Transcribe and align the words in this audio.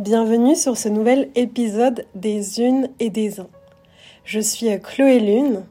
Bienvenue 0.00 0.56
sur 0.56 0.78
ce 0.78 0.88
nouvel 0.88 1.28
épisode 1.34 2.06
des 2.14 2.62
Unes 2.62 2.88
et 3.00 3.10
des 3.10 3.38
Uns. 3.38 3.48
Je 4.24 4.40
suis 4.40 4.68
Chloé 4.80 5.20
Lune. 5.20 5.64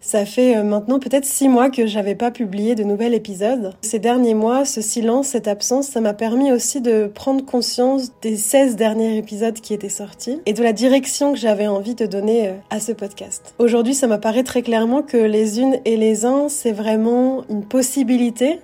Ça 0.00 0.24
fait 0.24 0.56
euh, 0.56 0.62
maintenant 0.62 0.98
peut-être 0.98 1.26
six 1.26 1.50
mois 1.50 1.68
que 1.68 1.86
j'avais 1.86 2.14
pas 2.14 2.30
publié 2.30 2.74
de 2.74 2.84
nouvel 2.84 3.12
épisode. 3.12 3.74
Ces 3.82 3.98
derniers 3.98 4.32
mois, 4.32 4.64
ce 4.64 4.80
silence, 4.80 5.26
cette 5.26 5.46
absence, 5.46 5.88
ça 5.88 6.00
m'a 6.00 6.14
permis 6.14 6.52
aussi 6.52 6.80
de 6.80 7.06
prendre 7.06 7.44
conscience 7.44 8.12
des 8.22 8.38
16 8.38 8.76
derniers 8.76 9.18
épisodes 9.18 9.60
qui 9.60 9.74
étaient 9.74 9.90
sortis 9.90 10.40
et 10.46 10.54
de 10.54 10.62
la 10.62 10.72
direction 10.72 11.34
que 11.34 11.38
j'avais 11.38 11.66
envie 11.66 11.94
de 11.94 12.06
donner 12.06 12.48
euh, 12.48 12.52
à 12.70 12.80
ce 12.80 12.92
podcast. 12.92 13.54
Aujourd'hui, 13.58 13.92
ça 13.92 14.06
m'apparaît 14.06 14.42
très 14.42 14.62
clairement 14.62 15.02
que 15.02 15.18
les 15.18 15.60
unes 15.60 15.76
et 15.84 15.98
les 15.98 16.24
uns, 16.24 16.48
c'est 16.48 16.72
vraiment 16.72 17.44
une 17.50 17.66
possibilité 17.66 18.58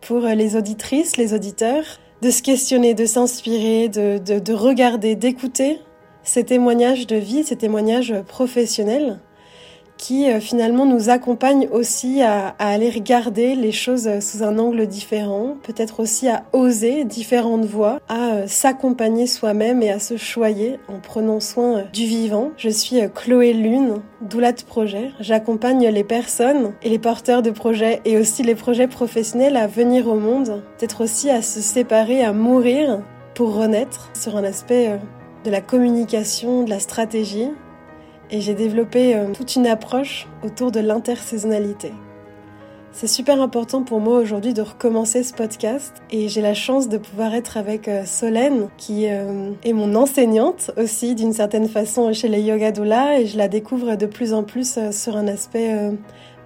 pour 0.00 0.24
euh, 0.24 0.34
les 0.34 0.56
auditrices, 0.56 1.16
les 1.18 1.34
auditeurs, 1.34 1.84
de 2.22 2.30
se 2.30 2.42
questionner, 2.42 2.94
de 2.94 3.06
s'inspirer, 3.06 3.88
de, 3.88 4.18
de, 4.18 4.38
de 4.38 4.52
regarder, 4.52 5.14
d'écouter 5.14 5.80
ces 6.22 6.44
témoignages 6.44 7.06
de 7.06 7.16
vie, 7.16 7.44
ces 7.44 7.56
témoignages 7.56 8.14
professionnels 8.26 9.20
qui 9.96 10.30
euh, 10.30 10.40
finalement 10.40 10.86
nous 10.86 11.10
accompagnent 11.10 11.68
aussi 11.70 12.22
à, 12.22 12.54
à, 12.58 12.68
aller 12.68 12.90
regarder 12.90 13.54
les 13.54 13.72
choses 13.72 14.08
sous 14.20 14.42
un 14.42 14.58
angle 14.58 14.86
différent, 14.86 15.56
peut-être 15.62 16.00
aussi 16.00 16.28
à 16.28 16.44
oser 16.52 17.04
différentes 17.04 17.64
voies, 17.64 18.00
à 18.08 18.34
euh, 18.34 18.46
s'accompagner 18.46 19.26
soi-même 19.26 19.82
et 19.82 19.90
à 19.90 19.98
se 19.98 20.16
choyer 20.16 20.78
en 20.88 20.98
prenant 20.98 21.40
soin 21.40 21.78
euh, 21.78 21.82
du 21.92 22.04
vivant. 22.04 22.50
Je 22.56 22.68
suis 22.68 23.00
Chloé 23.14 23.52
Lune, 23.52 24.02
doula 24.20 24.52
de 24.52 24.62
projet. 24.62 25.10
J'accompagne 25.20 25.88
les 25.88 26.04
personnes 26.04 26.72
et 26.82 26.88
les 26.88 26.98
porteurs 26.98 27.42
de 27.42 27.50
projets 27.50 28.00
et 28.04 28.18
aussi 28.18 28.42
les 28.42 28.54
projets 28.54 28.88
professionnels 28.88 29.56
à 29.56 29.66
venir 29.66 30.08
au 30.08 30.16
monde, 30.16 30.62
peut-être 30.78 31.04
aussi 31.04 31.30
à 31.30 31.42
se 31.42 31.60
séparer, 31.60 32.22
à 32.22 32.32
mourir 32.32 33.00
pour 33.34 33.54
renaître 33.54 34.10
sur 34.14 34.36
un 34.36 34.44
aspect 34.44 34.98
de 35.44 35.50
la 35.50 35.60
communication, 35.60 36.64
de 36.64 36.70
la 36.70 36.80
stratégie, 36.80 37.50
et 38.30 38.40
j'ai 38.40 38.54
développé 38.54 39.14
euh, 39.14 39.32
toute 39.32 39.56
une 39.56 39.66
approche 39.66 40.26
autour 40.44 40.72
de 40.72 40.80
l'intersaisonnalité. 40.80 41.92
C'est 42.92 43.06
super 43.06 43.42
important 43.42 43.82
pour 43.82 44.00
moi 44.00 44.18
aujourd'hui 44.18 44.54
de 44.54 44.62
recommencer 44.62 45.22
ce 45.22 45.34
podcast 45.34 46.02
et 46.10 46.28
j'ai 46.28 46.40
la 46.40 46.54
chance 46.54 46.88
de 46.88 46.96
pouvoir 46.96 47.34
être 47.34 47.58
avec 47.58 47.88
euh, 47.88 48.06
Solène 48.06 48.68
qui 48.78 49.06
euh, 49.06 49.50
est 49.64 49.74
mon 49.74 49.94
enseignante 49.94 50.70
aussi 50.78 51.14
d'une 51.14 51.34
certaine 51.34 51.68
façon 51.68 52.12
chez 52.14 52.28
les 52.28 52.40
Yoga 52.40 52.72
Doula 52.72 53.20
et 53.20 53.26
je 53.26 53.36
la 53.36 53.48
découvre 53.48 53.96
de 53.96 54.06
plus 54.06 54.32
en 54.32 54.44
plus 54.44 54.78
sur 54.92 55.16
un 55.16 55.28
aspect 55.28 55.74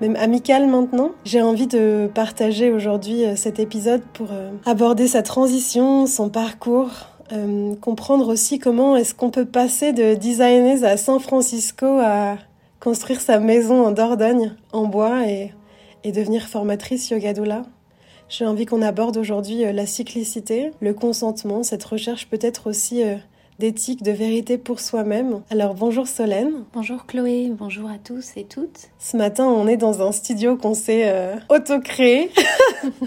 même 0.01 0.17
amical 0.17 0.67
maintenant. 0.67 1.13
J'ai 1.25 1.41
envie 1.41 1.69
de 1.69 2.11
partager 2.13 2.73
aujourd'hui 2.73 3.23
cet 3.37 3.61
épisode 3.61 4.03
pour 4.13 4.31
aborder 4.67 5.07
sa 5.07 5.23
transition, 5.23 6.07
son 6.07 6.31
parcours, 6.31 7.10
euh, 7.33 7.75
comprendre 7.77 8.29
aussi 8.29 8.59
comment 8.59 8.97
est-ce 8.97 9.15
qu'on 9.15 9.31
peut 9.31 9.47
passer 9.47 9.93
de 9.93 10.15
designer 10.15 10.85
à 10.85 10.97
San 10.97 11.21
Francisco 11.21 11.87
à 11.87 12.37
construire 12.81 13.21
sa 13.21 13.39
maison 13.39 13.87
en 13.87 13.93
Dordogne 13.93 14.57
en 14.73 14.87
bois 14.87 15.29
et, 15.29 15.53
et 16.05 16.13
devenir 16.13 16.47
formatrice 16.47 17.11
yoga 17.11 17.33
doula. 17.33 17.63
J'ai 18.29 18.47
envie 18.47 18.65
qu'on 18.65 18.81
aborde 18.81 19.17
aujourd'hui 19.17 19.65
euh, 19.65 19.73
la 19.73 19.87
cyclicité, 19.87 20.71
le 20.81 20.95
consentement, 20.95 21.63
cette 21.63 21.83
recherche 21.85 22.29
peut-être 22.29 22.69
aussi 22.69 23.03
euh, 23.03 23.17
d'éthique, 23.59 24.05
de 24.05 24.13
vérité 24.13 24.57
pour 24.57 24.79
soi-même. 24.79 25.43
Alors 25.51 25.75
bonjour 25.75 26.07
Solène. 26.07 26.65
Bonjour 26.73 27.07
Chloé, 27.07 27.51
bonjour 27.51 27.91
à 27.91 27.99
tous 27.99 28.37
et 28.37 28.45
toutes. 28.45 28.89
Ce 29.01 29.17
matin, 29.17 29.47
on 29.47 29.67
est 29.67 29.77
dans 29.77 30.07
un 30.07 30.13
studio 30.13 30.57
qu'on 30.57 30.75
s'est 30.75 31.11
euh, 31.11 31.35
auto-créé. 31.49 32.31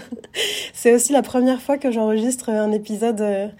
C'est 0.74 0.94
aussi 0.94 1.12
la 1.12 1.22
première 1.22 1.62
fois 1.62 1.78
que 1.78 1.90
j'enregistre 1.90 2.50
un 2.50 2.70
épisode 2.70 3.50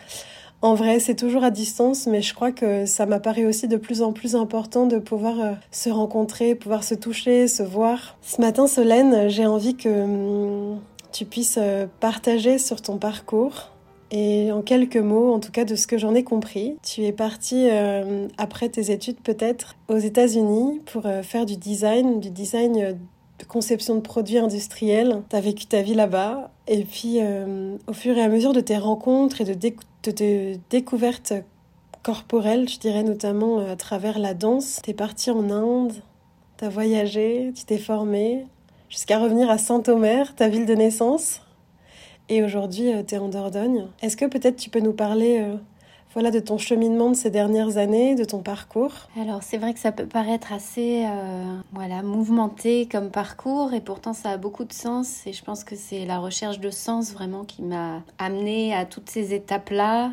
en 0.64 0.72
vrai, 0.72 0.98
c'est 0.98 1.14
toujours 1.14 1.44
à 1.44 1.50
distance, 1.50 2.06
mais 2.06 2.22
je 2.22 2.32
crois 2.32 2.50
que 2.50 2.86
ça 2.86 3.04
m'apparaît 3.04 3.44
aussi 3.44 3.68
de 3.68 3.76
plus 3.76 4.00
en 4.00 4.14
plus 4.14 4.34
important 4.34 4.86
de 4.86 4.96
pouvoir 4.96 5.38
euh, 5.38 5.52
se 5.70 5.90
rencontrer, 5.90 6.54
pouvoir 6.54 6.84
se 6.84 6.94
toucher, 6.94 7.48
se 7.48 7.62
voir. 7.62 8.16
Ce 8.22 8.40
matin, 8.40 8.66
Solène, 8.66 9.28
j'ai 9.28 9.44
envie 9.44 9.76
que 9.76 9.90
hum, 9.90 10.80
tu 11.12 11.26
puisses 11.26 11.58
euh, 11.60 11.86
partager 12.00 12.56
sur 12.56 12.80
ton 12.80 12.96
parcours. 12.96 13.72
Et 14.10 14.52
en 14.52 14.62
quelques 14.62 14.96
mots, 14.96 15.34
en 15.34 15.38
tout 15.38 15.52
cas 15.52 15.66
de 15.66 15.74
ce 15.74 15.86
que 15.86 15.98
j'en 15.98 16.14
ai 16.14 16.24
compris, 16.24 16.78
tu 16.82 17.02
es 17.02 17.12
partie 17.12 17.68
euh, 17.70 18.26
après 18.38 18.70
tes 18.70 18.90
études 18.90 19.20
peut-être 19.20 19.76
aux 19.88 19.98
États-Unis 19.98 20.80
pour 20.86 21.02
faire 21.22 21.44
du 21.44 21.58
design, 21.58 22.20
du 22.20 22.30
design 22.30 22.96
de 23.38 23.44
conception 23.44 23.96
de 23.96 24.00
produits 24.00 24.38
industriels. 24.38 25.20
Tu 25.28 25.36
as 25.36 25.40
vécu 25.40 25.66
ta 25.66 25.82
vie 25.82 25.94
là-bas. 25.94 26.50
Et 26.68 26.84
puis, 26.84 27.18
au 27.88 27.92
fur 27.92 28.16
et 28.16 28.22
à 28.22 28.28
mesure 28.28 28.52
de 28.52 28.60
tes 28.60 28.78
rencontres 28.78 29.40
et 29.40 29.44
de, 29.44 29.54
de, 30.10 30.58
découvertes 30.70 31.34
corporelles, 32.02 32.68
je 32.68 32.78
dirais 32.78 33.02
notamment 33.02 33.60
euh, 33.60 33.72
à 33.72 33.76
travers 33.76 34.18
la 34.18 34.34
danse. 34.34 34.80
T'es 34.82 34.94
parti 34.94 35.30
en 35.30 35.50
Inde, 35.50 35.94
t'as 36.56 36.68
voyagé, 36.68 37.52
tu 37.54 37.64
t'es 37.64 37.78
formé, 37.78 38.46
jusqu'à 38.88 39.18
revenir 39.18 39.50
à 39.50 39.58
Saint-Omer, 39.58 40.34
ta 40.34 40.48
ville 40.48 40.66
de 40.66 40.74
naissance. 40.74 41.40
Et 42.28 42.42
aujourd'hui, 42.42 42.92
euh, 42.92 43.02
t'es 43.02 43.18
en 43.18 43.28
Dordogne. 43.28 43.88
Est-ce 44.02 44.16
que 44.16 44.24
peut-être 44.24 44.56
tu 44.56 44.70
peux 44.70 44.80
nous 44.80 44.92
parler 44.92 45.40
euh, 45.40 45.56
voilà, 46.14 46.30
de 46.30 46.40
ton 46.40 46.58
cheminement 46.58 47.10
de 47.10 47.14
ces 47.14 47.30
dernières 47.30 47.76
années, 47.76 48.14
de 48.14 48.24
ton 48.24 48.40
parcours 48.40 48.92
Alors 49.20 49.42
c'est 49.42 49.58
vrai 49.58 49.74
que 49.74 49.80
ça 49.80 49.92
peut 49.92 50.06
paraître 50.06 50.52
assez 50.52 51.04
voilà, 51.72 52.02
mouvementé 52.02 52.86
comme 52.90 53.10
parcours 53.10 53.74
et 53.74 53.80
pourtant 53.80 54.12
ça 54.12 54.30
a 54.30 54.36
beaucoup 54.36 54.64
de 54.64 54.72
sens 54.72 55.26
et 55.26 55.32
je 55.32 55.44
pense 55.44 55.64
que 55.64 55.76
c'est 55.76 56.06
la 56.06 56.18
recherche 56.18 56.60
de 56.60 56.70
sens 56.70 57.12
vraiment 57.12 57.44
qui 57.44 57.62
m'a 57.62 58.02
amené 58.18 58.74
à 58.74 58.84
toutes 58.84 59.10
ces 59.10 59.34
étapes-là. 59.34 60.12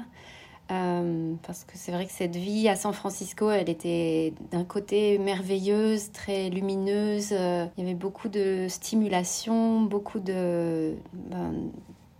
Euh, 0.71 1.33
parce 1.45 1.65
que 1.65 1.73
c'est 1.75 1.91
vrai 1.91 2.05
que 2.05 2.13
cette 2.13 2.35
vie 2.35 2.69
à 2.69 2.77
San 2.77 2.93
Francisco, 2.93 3.49
elle 3.49 3.69
était 3.69 4.33
d'un 4.51 4.63
côté 4.63 5.17
merveilleuse, 5.17 6.11
très 6.13 6.49
lumineuse. 6.49 7.29
Euh, 7.33 7.65
il 7.77 7.83
y 7.83 7.87
avait 7.87 7.95
beaucoup 7.95 8.29
de 8.29 8.67
stimulation, 8.69 9.81
beaucoup 9.81 10.19
de 10.19 10.95
ben, 11.13 11.53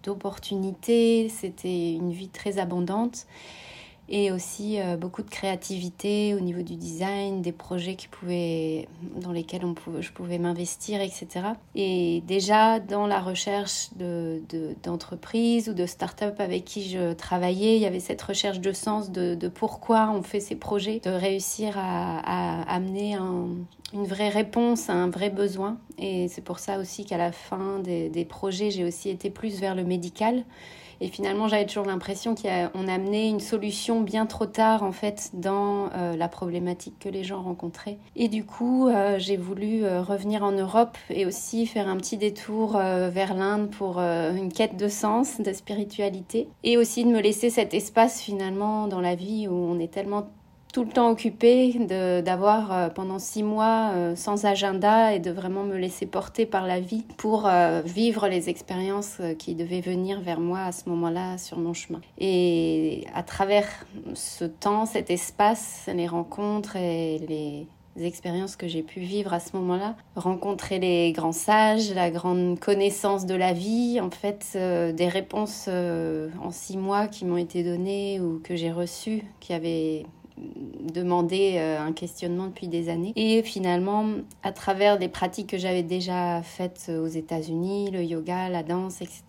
d'opportunités. 0.03 1.29
C'était 1.29 1.93
une 1.93 2.11
vie 2.11 2.27
très 2.27 2.57
abondante 2.57 3.25
et 4.13 4.29
aussi 4.29 4.79
euh, 4.79 4.97
beaucoup 4.97 5.23
de 5.23 5.29
créativité 5.29 6.35
au 6.35 6.41
niveau 6.41 6.61
du 6.61 6.75
design, 6.75 7.41
des 7.41 7.53
projets 7.53 7.95
qui 7.95 8.09
pouvaient, 8.09 8.89
dans 9.15 9.31
lesquels 9.31 9.63
on 9.63 9.73
pouvait, 9.73 10.01
je 10.01 10.11
pouvais 10.11 10.37
m'investir, 10.37 10.99
etc. 10.99 11.27
Et 11.75 12.21
déjà 12.27 12.81
dans 12.81 13.07
la 13.07 13.21
recherche 13.21 13.89
d'entreprises 14.83 15.65
de, 15.67 15.71
ou 15.71 15.73
de 15.73 15.85
start-up 15.85 16.41
avec 16.41 16.65
qui 16.65 16.89
je 16.89 17.13
travaillais, 17.13 17.77
il 17.77 17.81
y 17.81 17.85
avait 17.85 18.01
cette 18.01 18.21
recherche 18.21 18.59
de 18.59 18.73
sens 18.73 19.11
de, 19.11 19.33
de 19.33 19.47
pourquoi 19.47 20.11
on 20.13 20.23
fait 20.23 20.41
ces 20.41 20.55
projets, 20.55 20.99
de 20.99 21.09
réussir 21.09 21.75
à, 21.77 22.63
amener 22.69 23.13
un, 23.13 23.47
une 23.93 24.05
vraie 24.05 24.29
réponse 24.29 24.89
à 24.89 24.93
un 24.93 25.09
vrai 25.09 25.29
besoin. 25.29 25.77
Et 25.97 26.27
c'est 26.27 26.43
pour 26.43 26.59
ça 26.59 26.79
aussi 26.79 27.05
qu'à 27.05 27.17
la 27.17 27.31
fin 27.31 27.79
des 27.79 28.25
projets, 28.25 28.71
j'ai 28.71 28.83
aussi 28.83 29.09
été 29.09 29.29
plus 29.29 29.61
vers 29.61 29.73
le 29.73 29.85
médical 29.85 30.43
et 31.01 31.07
finalement, 31.07 31.47
j'avais 31.47 31.65
toujours 31.65 31.85
l'impression 31.85 32.35
qu'on 32.35 32.87
a 32.87 32.93
amené 32.93 33.27
une 33.27 33.39
solution 33.39 34.01
bien 34.01 34.27
trop 34.27 34.45
tard, 34.45 34.83
en 34.83 34.91
fait, 34.91 35.31
dans 35.33 35.89
euh, 35.95 36.15
la 36.15 36.27
problématique 36.27 36.93
que 36.99 37.09
les 37.09 37.23
gens 37.23 37.41
rencontraient. 37.41 37.97
Et 38.15 38.27
du 38.27 38.45
coup, 38.45 38.87
euh, 38.87 39.17
j'ai 39.17 39.35
voulu 39.35 39.83
euh, 39.83 40.03
revenir 40.03 40.43
en 40.43 40.51
Europe 40.51 40.95
et 41.09 41.25
aussi 41.25 41.65
faire 41.65 41.87
un 41.87 41.97
petit 41.97 42.17
détour 42.17 42.73
vers 42.73 43.33
l'Inde 43.33 43.71
pour 43.71 43.99
une 43.99 44.53
quête 44.53 44.77
de 44.77 44.87
sens, 44.87 45.41
de 45.41 45.51
spiritualité. 45.53 46.47
Et 46.63 46.77
aussi 46.77 47.03
de 47.03 47.09
me 47.09 47.19
laisser 47.19 47.49
cet 47.49 47.73
espace, 47.73 48.21
finalement, 48.21 48.87
dans 48.87 49.01
la 49.01 49.15
vie 49.15 49.47
où 49.47 49.53
on 49.53 49.79
est 49.79 49.91
tellement 49.91 50.27
tout 50.71 50.83
le 50.83 50.89
temps 50.89 51.09
occupée, 51.09 51.73
d'avoir 52.23 52.71
euh, 52.71 52.89
pendant 52.89 53.19
six 53.19 53.43
mois 53.43 53.91
euh, 53.93 54.15
sans 54.15 54.45
agenda 54.45 55.13
et 55.13 55.19
de 55.19 55.31
vraiment 55.31 55.63
me 55.63 55.77
laisser 55.77 56.05
porter 56.05 56.45
par 56.45 56.65
la 56.65 56.79
vie 56.79 57.03
pour 57.17 57.45
euh, 57.45 57.81
vivre 57.83 58.27
les 58.27 58.49
expériences 58.49 59.21
qui 59.37 59.55
devaient 59.55 59.81
venir 59.81 60.21
vers 60.21 60.39
moi 60.39 60.61
à 60.61 60.71
ce 60.71 60.89
moment-là 60.89 61.37
sur 61.37 61.57
mon 61.57 61.73
chemin. 61.73 62.01
Et 62.19 63.05
à 63.13 63.23
travers 63.23 63.67
ce 64.13 64.45
temps, 64.45 64.85
cet 64.85 65.09
espace, 65.09 65.89
les 65.93 66.07
rencontres 66.07 66.75
et 66.77 67.19
les 67.27 67.67
expériences 67.99 68.55
que 68.55 68.69
j'ai 68.69 68.83
pu 68.83 69.01
vivre 69.01 69.33
à 69.33 69.41
ce 69.41 69.55
moment-là, 69.57 69.95
rencontrer 70.15 70.79
les 70.79 71.11
grands 71.11 71.33
sages, 71.33 71.93
la 71.93 72.09
grande 72.09 72.57
connaissance 72.57 73.25
de 73.25 73.35
la 73.35 73.51
vie, 73.51 73.99
en 73.99 74.09
fait, 74.09 74.51
des 74.53 75.07
réponses 75.09 75.67
en 75.67 76.51
six 76.51 76.77
mois 76.77 77.07
qui 77.07 77.25
m'ont 77.25 77.37
été 77.37 77.63
données 77.63 78.21
ou 78.21 78.39
que 78.41 78.55
j'ai 78.55 78.71
reçues, 78.71 79.23
qui 79.41 79.51
avaient 79.53 80.05
demandé 80.93 81.55
euh, 81.55 81.79
un 81.79 81.93
questionnement 81.93 82.47
depuis 82.47 82.67
des 82.67 82.89
années. 82.89 83.13
Et 83.15 83.43
finalement, 83.43 84.05
à 84.43 84.51
travers 84.51 84.97
des 84.97 85.07
pratiques 85.07 85.47
que 85.47 85.57
j'avais 85.57 85.83
déjà 85.83 86.41
faites 86.41 86.91
aux 86.93 87.07
États-Unis, 87.07 87.91
le 87.91 88.03
yoga, 88.03 88.49
la 88.49 88.63
danse, 88.63 89.01
etc., 89.01 89.23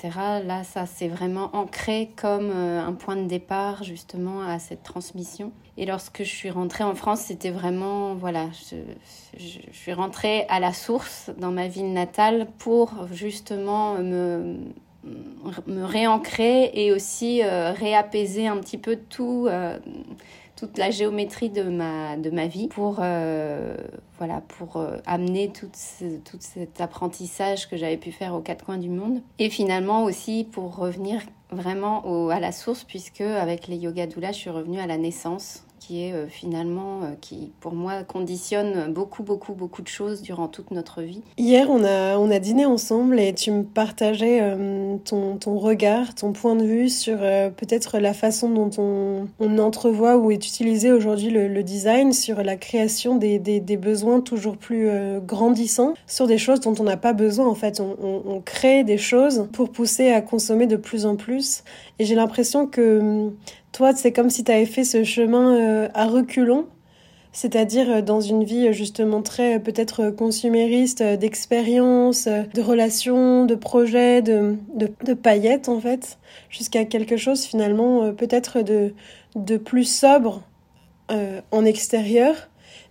là, 0.45 0.65
ça 0.65 0.87
s'est 0.87 1.09
vraiment 1.09 1.51
ancré 1.55 2.11
comme 2.17 2.51
euh, 2.51 2.85
un 2.85 2.93
point 2.93 3.17
de 3.17 3.27
départ 3.27 3.85
justement 3.85 4.43
à 4.43 4.59
cette 4.59 4.83
transmission. 4.83 5.53
Et 5.77 5.87
lorsque 5.87 6.23
je 6.23 6.29
suis 6.29 6.51
rentrée 6.51 6.85
en 6.85 6.95
France, 6.95 7.21
c'était 7.21 7.51
vraiment, 7.51 8.15
voilà, 8.15 8.49
je, 8.71 9.49
suis 9.73 9.93
rentrée 9.93 10.45
à 10.49 10.61
la 10.61 10.75
source 10.75 11.31
dans 11.39 11.51
ma 11.51 11.67
ville 11.69 11.93
natale 11.93 12.49
pour 12.59 12.93
justement 13.11 13.95
me 13.95 14.57
me 15.67 15.83
réancrer 15.83 16.71
et 16.75 16.93
aussi 16.93 17.43
réapaiser 17.43 18.47
un 18.47 18.59
petit 18.59 18.79
peu 18.79 18.95
tout 18.95 19.49
toute 20.63 20.79
la 20.79 20.93
géométrie 20.93 21.51
de 21.51 21.65
ma, 21.65 22.17
de 22.17 22.31
ma 22.31 22.47
vie 22.47 22.69
pour, 22.69 22.95
voilà, 22.95 24.41
pour 24.47 24.81
amener 25.07 25.51
tout, 25.51 25.69
cet 25.73 26.81
apprentissage 26.81 27.69
que 27.69 27.77
j'avais 27.77 27.97
pu 27.97 28.13
faire 28.13 28.33
aux 28.33 28.43
quatre 28.43 28.65
coins 28.65 28.79
du 28.79 28.89
monde. 28.89 29.23
Et 29.41 29.51
finalement 29.51 30.05
aussi 30.05 30.47
pour 30.53 30.77
revenir 30.77 31.21
vraiment 31.51 32.29
à 32.29 32.39
la 32.39 32.53
source, 32.53 32.85
puisque 32.85 33.23
avec 33.23 33.67
les 33.67 33.77
yoga 33.77 34.07
doula, 34.07 34.31
je 34.31 34.39
suis 34.39 34.51
revenue 34.51 34.79
à 34.79 34.87
la 34.87 34.99
naissance 34.99 35.65
qui 35.83 36.05
est 36.05 36.13
euh, 36.13 36.27
finalement, 36.29 37.01
euh, 37.03 37.15
qui 37.21 37.51
pour 37.59 37.73
moi 37.73 38.05
conditionne 38.05 38.93
beaucoup, 38.93 39.25
beaucoup, 39.25 39.53
beaucoup 39.53 39.83
de 39.83 39.89
choses 39.89 40.23
durant 40.23 40.47
toute 40.47 40.71
notre 40.71 41.03
vie. 41.03 41.23
Hier, 41.39 41.69
on 41.71 41.83
a, 41.83 42.17
on 42.19 42.31
a 42.31 42.39
dîné 42.39 42.65
ensemble 42.67 43.19
et 43.19 43.33
tu 43.33 43.51
me 43.51 43.65
partageais 43.65 44.39
euh, 44.43 44.97
ton, 45.05 45.37
ton, 45.39 45.59
regard, 45.59 46.15
ton 46.15 46.33
point 46.33 46.55
de 46.55 46.65
vue 46.65 46.89
sur 46.89 47.19
peut-être 47.19 47.99
la 47.99 48.15
façon 48.15 48.49
dont 48.49 48.71
on, 48.79 49.29
on, 49.41 49.59
entrevoit 49.59 50.17
ou 50.17 50.31
est 50.31 50.47
utilisé 50.47 50.93
aujourd'hui 50.93 51.31
le, 51.31 51.63
design, 51.63 52.13
sur 52.13 52.43
la 52.43 52.57
création 52.57 53.17
des, 53.17 53.39
des, 53.39 53.61
des 53.61 53.77
besoins 53.77 54.21
toujours 54.21 54.57
plus 54.57 54.89
grandissants, 55.21 55.95
sur 56.07 56.27
des 56.27 56.39
choses 56.39 56.61
dont 56.61 56.75
on 56.79 56.85
n'a 56.85 56.97
pas 56.97 57.13
besoin 57.13 57.47
en 57.47 57.55
fait. 57.55 57.81
On, 57.81 58.41
crée 58.45 58.83
des 58.83 58.99
choses 58.99 59.47
pour 59.53 59.71
pousser 59.71 60.11
à 60.11 60.21
consommer 60.21 60.67
de 60.67 60.77
plus 60.77 61.07
en 61.07 61.17
plus. 61.17 61.63
Et 61.99 62.05
j'ai 62.05 62.15
l'impression 62.15 62.67
que 62.67 63.31
toi, 63.73 63.95
c'est 63.95 64.13
comme 64.13 64.31
si 64.31 64.45
tu 64.45 64.53
avais 64.53 64.67
fait 64.67 64.85
ce 64.85 65.03
chemin 65.03 65.57
euh, 65.57 65.89
à 65.95 66.07
reculons, 66.07 66.67
c'est-à-dire 67.33 67.91
euh, 67.91 68.03
dans 68.03 68.21
une 68.21 68.45
vie 68.45 68.69
euh, 68.69 68.73
justement 68.73 69.23
très 69.23 69.59
peut-être 69.61 70.11
consumériste, 70.11 71.03
d'expérience, 71.03 72.27
de 72.29 72.61
relations, 72.61 73.47
de 73.47 73.55
projets, 73.55 74.21
de, 74.21 74.57
de, 74.75 75.15
paillettes 75.15 75.71
en 75.71 75.81
fait, 75.81 76.19
jusqu'à 76.51 76.85
quelque 76.85 77.17
chose 77.17 77.45
finalement 77.45 78.13
peut-être 78.13 78.61
de, 78.61 78.95
de 79.35 79.57
plus 79.57 79.85
sobre 79.85 80.43
en 81.51 81.67
extérieur, 81.67 82.35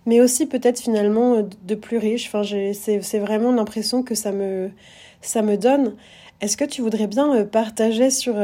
mais 0.06 0.20
aussi 0.20 0.46
peut-être 0.46 0.80
finalement 0.80 1.42
de 1.42 1.74
plus 1.74 1.98
riche. 1.98 2.28
Enfin, 2.28 2.42
c'est 2.44 3.18
vraiment 3.18 3.50
l'impression 3.50 4.04
que 4.04 4.14
ça 4.14 4.30
me, 4.30 4.70
ça 5.22 5.42
me 5.42 5.56
donne. 5.56 5.96
Est-ce 6.40 6.56
que 6.56 6.64
tu 6.64 6.82
voudrais 6.82 7.08
bien 7.08 7.44
partager 7.46 8.10
sur 8.10 8.36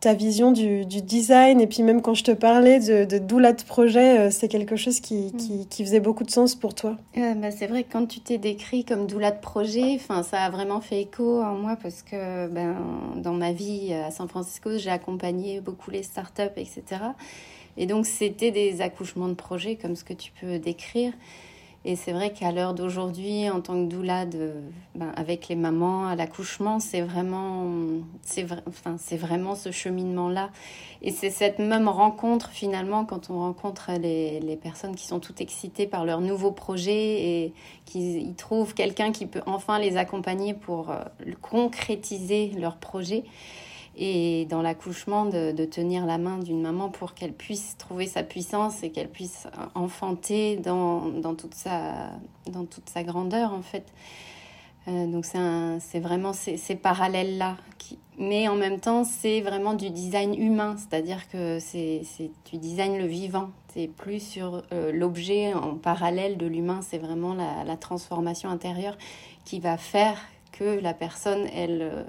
ta 0.00 0.14
vision 0.14 0.50
du, 0.50 0.86
design 0.86 1.60
et 1.60 1.66
puis 1.66 1.82
même 1.82 2.00
quand 2.00 2.14
je 2.14 2.24
te 2.24 2.30
parlais 2.30 2.80
de, 2.80 3.04
de 3.04 3.18
doula 3.18 3.52
de 3.52 3.62
projet, 3.62 4.18
euh, 4.18 4.30
c'est 4.30 4.48
quelque 4.48 4.76
chose 4.76 5.00
qui, 5.00 5.32
mm. 5.34 5.66
qui, 5.68 5.84
faisait 5.84 6.00
beaucoup 6.00 6.24
de 6.24 6.30
sens 6.30 6.54
pour 6.54 6.74
toi. 6.74 6.96
Euh, 7.18 7.34
bah, 7.34 7.50
c'est 7.50 7.66
vrai 7.66 7.84
que 7.84 7.92
quand 7.92 8.06
tu 8.06 8.20
t'es 8.20 8.38
décrit 8.38 8.84
comme 8.84 9.06
doula 9.06 9.30
de 9.30 9.40
projet, 9.40 9.98
ça 9.98 10.42
a 10.42 10.50
vraiment 10.50 10.80
fait 10.80 11.02
écho 11.02 11.42
en 11.42 11.54
moi 11.54 11.76
parce 11.80 12.02
que 12.02 12.48
ben, 12.48 12.76
dans 13.16 13.34
ma 13.34 13.52
vie 13.52 13.92
à 13.92 14.10
San 14.10 14.26
Francisco, 14.28 14.78
j'ai 14.78 14.90
accompagné 14.90 15.60
beaucoup 15.60 15.90
les 15.90 16.02
startups, 16.02 16.42
etc. 16.56 16.82
Et 17.76 17.86
donc 17.86 18.06
c'était 18.06 18.50
des 18.50 18.80
accouchements 18.80 19.28
de 19.28 19.34
projet 19.34 19.76
comme 19.76 19.96
ce 19.96 20.04
que 20.04 20.14
tu 20.14 20.32
peux 20.40 20.58
décrire. 20.58 21.12
Et 21.86 21.96
c'est 21.96 22.12
vrai 22.12 22.30
qu'à 22.30 22.52
l'heure 22.52 22.74
d'aujourd'hui, 22.74 23.48
en 23.48 23.62
tant 23.62 23.72
que 23.72 23.88
doula, 23.88 24.26
de, 24.26 24.52
ben, 24.94 25.12
avec 25.16 25.48
les 25.48 25.56
mamans 25.56 26.08
à 26.08 26.14
l'accouchement, 26.14 26.78
c'est 26.78 27.00
vraiment, 27.00 27.66
c'est 28.20 28.46
enfin, 28.68 28.96
c'est 28.98 29.16
vraiment 29.16 29.54
ce 29.54 29.70
cheminement-là. 29.70 30.50
Et 31.00 31.10
c'est 31.10 31.30
cette 31.30 31.58
même 31.58 31.88
rencontre 31.88 32.50
finalement 32.50 33.06
quand 33.06 33.30
on 33.30 33.38
rencontre 33.38 33.92
les, 33.98 34.40
les, 34.40 34.56
personnes 34.56 34.94
qui 34.94 35.06
sont 35.06 35.20
toutes 35.20 35.40
excitées 35.40 35.86
par 35.86 36.04
leur 36.04 36.20
nouveau 36.20 36.52
projet 36.52 37.22
et 37.22 37.54
qui 37.86 38.34
trouvent 38.36 38.74
quelqu'un 38.74 39.10
qui 39.10 39.24
peut 39.24 39.42
enfin 39.46 39.78
les 39.78 39.96
accompagner 39.96 40.52
pour 40.52 40.90
euh, 40.90 41.02
concrétiser 41.40 42.52
leur 42.58 42.76
projet 42.76 43.24
et 44.00 44.46
dans 44.46 44.62
l'accouchement 44.62 45.26
de, 45.26 45.64
tenir 45.66 46.06
la 46.06 46.16
main 46.16 46.38
d'une 46.38 46.62
maman 46.62 46.88
pour 46.88 47.12
qu'elle 47.12 47.34
puisse 47.34 47.76
trouver 47.76 48.06
sa 48.06 48.22
puissance 48.22 48.82
et 48.82 48.90
qu'elle 48.90 49.10
puisse 49.10 49.46
enfanter 49.74 50.56
dans, 50.56 51.08
dans, 51.08 51.34
toute 51.34 51.54
sa, 51.54 52.10
dans 52.50 52.64
toute 52.64 52.88
sa 52.88 53.04
grandeur 53.04 53.52
en 53.52 53.60
fait. 53.60 53.84
Euh, 54.88 55.06
donc 55.06 55.26
c'est 55.26 56.00
vraiment 56.00 56.32
ces, 56.32 56.56
parallèles-là. 56.74 57.58
Mais 58.18 58.48
en 58.48 58.56
même 58.56 58.80
temps, 58.80 59.04
c'est 59.04 59.40
vraiment 59.40 59.72
du 59.74 59.90
design 59.90 60.34
humain, 60.34 60.76
c'est-à-dire 60.76 61.28
que 61.30 61.58
c'est 61.58 62.02
du 62.50 62.58
design 62.58 62.98
le 62.98 63.06
vivant. 63.06 63.50
C'est 63.68 63.88
plus 63.88 64.20
sur 64.20 64.62
euh, 64.72 64.92
l'objet 64.92 65.54
en 65.54 65.74
parallèle 65.76 66.36
de 66.36 66.46
l'humain, 66.46 66.80
c'est 66.82 66.98
vraiment 66.98 67.34
la, 67.34 67.64
la, 67.64 67.76
transformation 67.76 68.50
intérieure 68.50 68.98
qui 69.44 69.60
va 69.60 69.76
faire 69.76 70.18
que 70.52 70.80
la 70.80 70.94
personne, 70.94 71.46
elle... 71.54 71.82
Euh, 71.82 72.02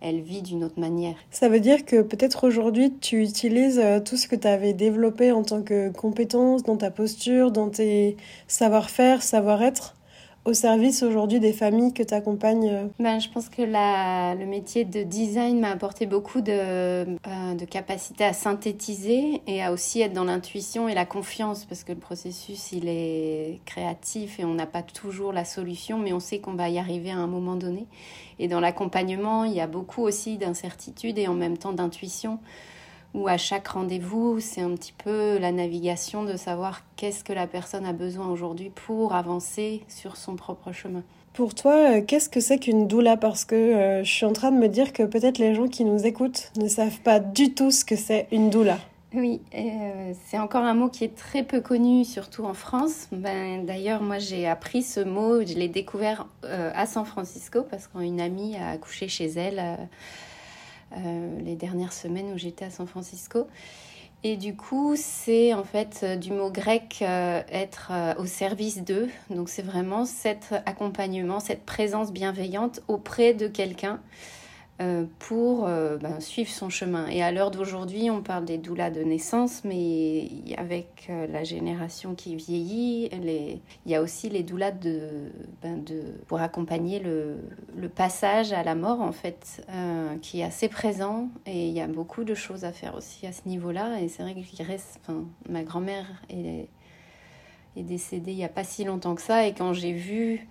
elle 0.00 0.20
vit 0.20 0.42
d'une 0.42 0.64
autre 0.64 0.78
manière. 0.78 1.14
Ça 1.30 1.48
veut 1.48 1.60
dire 1.60 1.84
que 1.84 2.02
peut-être 2.02 2.46
aujourd'hui, 2.46 2.92
tu 3.00 3.22
utilises 3.22 3.80
euh, 3.82 4.00
tout 4.00 4.16
ce 4.16 4.28
que 4.28 4.36
tu 4.36 4.46
avais 4.46 4.72
développé 4.72 5.32
en 5.32 5.42
tant 5.42 5.62
que 5.62 5.90
compétence, 5.90 6.62
dans 6.62 6.76
ta 6.76 6.90
posture, 6.90 7.50
dans 7.50 7.68
tes 7.68 8.16
savoir-faire, 8.46 9.22
savoir-être, 9.22 9.94
au 10.48 10.54
service 10.54 11.02
aujourd'hui 11.02 11.40
des 11.40 11.52
familles 11.52 11.92
que 11.92 12.02
tu 12.02 12.14
accompagnes 12.14 12.70
euh 12.70 12.86
ben, 12.98 13.20
Je 13.20 13.28
pense 13.28 13.50
que 13.50 13.60
le 13.60 14.46
métier 14.46 14.86
de 14.86 15.02
design 15.02 15.60
m'a 15.60 15.70
apporté 15.70 16.06
beaucoup 16.06 16.40
de, 16.40 16.52
euh, 16.52 17.04
de 17.54 17.64
capacité 17.66 18.24
à 18.24 18.32
synthétiser 18.32 19.42
et 19.46 19.62
à 19.62 19.72
aussi 19.72 20.00
être 20.00 20.14
dans 20.14 20.24
l'intuition 20.24 20.88
et 20.88 20.94
la 20.94 21.04
confiance 21.04 21.66
parce 21.66 21.84
que 21.84 21.92
le 21.92 21.98
processus 21.98 22.72
il 22.72 22.88
est 22.88 23.60
créatif 23.66 24.40
et 24.40 24.44
on 24.46 24.54
n'a 24.54 24.66
pas 24.66 24.82
toujours 24.82 25.34
la 25.34 25.44
solution 25.44 25.98
mais 25.98 26.14
on 26.14 26.20
sait 26.20 26.38
qu'on 26.38 26.54
va 26.54 26.70
y 26.70 26.78
arriver 26.78 27.10
à 27.10 27.18
un 27.18 27.26
moment 27.26 27.56
donné. 27.56 27.86
Et 28.38 28.48
dans 28.48 28.60
l'accompagnement, 28.60 29.44
il 29.44 29.52
y 29.52 29.60
a 29.60 29.66
beaucoup 29.66 30.02
aussi 30.02 30.38
d'incertitude 30.38 31.18
et 31.18 31.28
en 31.28 31.34
même 31.34 31.58
temps 31.58 31.72
d'intuition 31.74 32.38
où 33.14 33.28
à 33.28 33.36
chaque 33.36 33.68
rendez-vous, 33.68 34.40
c'est 34.40 34.60
un 34.60 34.74
petit 34.74 34.92
peu 34.92 35.38
la 35.38 35.52
navigation 35.52 36.24
de 36.24 36.36
savoir 36.36 36.82
qu'est-ce 36.96 37.24
que 37.24 37.32
la 37.32 37.46
personne 37.46 37.86
a 37.86 37.92
besoin 37.92 38.28
aujourd'hui 38.28 38.70
pour 38.70 39.14
avancer 39.14 39.82
sur 39.88 40.16
son 40.16 40.36
propre 40.36 40.72
chemin. 40.72 41.02
Pour 41.32 41.54
toi, 41.54 41.74
euh, 41.74 42.02
qu'est-ce 42.04 42.28
que 42.28 42.40
c'est 42.40 42.58
qu'une 42.58 42.88
doula? 42.88 43.16
Parce 43.16 43.44
que 43.44 43.54
euh, 43.54 44.04
je 44.04 44.10
suis 44.10 44.26
en 44.26 44.32
train 44.32 44.50
de 44.50 44.56
me 44.56 44.68
dire 44.68 44.92
que 44.92 45.04
peut-être 45.04 45.38
les 45.38 45.54
gens 45.54 45.68
qui 45.68 45.84
nous 45.84 46.04
écoutent 46.04 46.50
ne 46.56 46.68
savent 46.68 47.00
pas 47.00 47.20
du 47.20 47.54
tout 47.54 47.70
ce 47.70 47.84
que 47.84 47.96
c'est 47.96 48.26
une 48.32 48.50
doula. 48.50 48.78
Oui, 49.14 49.40
euh, 49.54 50.12
c'est 50.26 50.38
encore 50.38 50.64
un 50.64 50.74
mot 50.74 50.88
qui 50.88 51.04
est 51.04 51.16
très 51.16 51.42
peu 51.42 51.60
connu, 51.60 52.04
surtout 52.04 52.44
en 52.44 52.54
France. 52.54 53.06
Ben, 53.12 53.64
D'ailleurs, 53.64 54.02
moi 54.02 54.18
j'ai 54.18 54.46
appris 54.46 54.82
ce 54.82 55.00
mot, 55.00 55.40
je 55.46 55.54
l'ai 55.54 55.68
découvert 55.68 56.26
à 56.42 56.86
San 56.86 57.06
Francisco 57.06 57.62
parce 57.62 57.86
qu'une 57.86 58.20
amie 58.20 58.56
a 58.56 58.70
accouché 58.70 59.08
chez 59.08 59.26
elle 59.28 59.78
les 60.92 61.54
dernières 61.54 61.92
semaines 61.92 62.32
où 62.34 62.38
j'étais 62.38 62.64
à 62.64 62.70
San 62.70 62.86
Francisco. 62.86 63.46
Et 64.24 64.36
du 64.36 64.56
coup, 64.56 64.94
c'est 64.96 65.54
en 65.54 65.62
fait 65.62 66.00
euh, 66.02 66.16
du 66.16 66.32
mot 66.32 66.50
grec 66.50 66.98
euh, 67.02 67.40
être 67.52 67.92
au 68.18 68.26
service 68.26 68.82
d'eux. 68.82 69.08
Donc 69.30 69.48
c'est 69.48 69.62
vraiment 69.62 70.04
cet 70.06 70.54
accompagnement, 70.66 71.38
cette 71.38 71.64
présence 71.64 72.12
bienveillante 72.12 72.80
auprès 72.88 73.32
de 73.32 73.46
quelqu'un 73.46 74.00
euh, 74.00 74.37
pour 75.18 75.66
euh, 75.66 75.96
ben, 75.96 76.20
suivre 76.20 76.50
son 76.50 76.70
chemin. 76.70 77.08
Et 77.08 77.22
à 77.22 77.32
l'heure 77.32 77.50
d'aujourd'hui, 77.50 78.10
on 78.10 78.22
parle 78.22 78.44
des 78.44 78.58
doulas 78.58 78.90
de 78.90 79.02
naissance, 79.02 79.62
mais 79.64 80.28
avec 80.56 81.06
euh, 81.10 81.26
la 81.26 81.42
génération 81.42 82.14
qui 82.14 82.36
vieillit, 82.36 83.10
il 83.12 83.90
y 83.90 83.94
a 83.96 84.02
aussi 84.02 84.28
les 84.28 84.44
doulas 84.44 84.70
de, 84.70 85.32
ben, 85.62 85.82
de, 85.82 86.02
pour 86.28 86.40
accompagner 86.40 87.00
le, 87.00 87.38
passage 87.88 88.52
à 88.52 88.62
la 88.62 88.74
mort, 88.74 89.00
en 89.00 89.12
fait, 89.12 89.66
qui 90.20 90.40
est 90.40 90.44
assez 90.44 90.68
présent. 90.68 91.28
Et 91.46 91.66
il 91.68 91.72
y 91.72 91.80
a 91.80 91.86
beaucoup 91.86 92.22
de 92.22 92.34
choses 92.34 92.64
à 92.64 92.72
faire 92.72 92.94
aussi 92.94 93.26
à 93.26 93.32
ce 93.32 93.48
niveau-là. 93.48 94.00
Et 94.00 94.08
c'est 94.08 94.22
vrai. 94.22 94.36
Enfin, 95.00 95.24
ma 95.48 95.62
grand-mère 95.62 96.06
est, 96.28 96.68
est 97.76 97.82
décédée 97.82 98.32
il 98.32 98.36
n'y 98.36 98.44
a 98.44 98.48
pas 98.48 98.64
si 98.64 98.84
longtemps 98.84 99.14
que 99.14 99.22
ça, 99.22 99.46
et 99.46 99.54
quand 99.54 99.72
j'ai 99.72 99.92
vu 99.92 100.46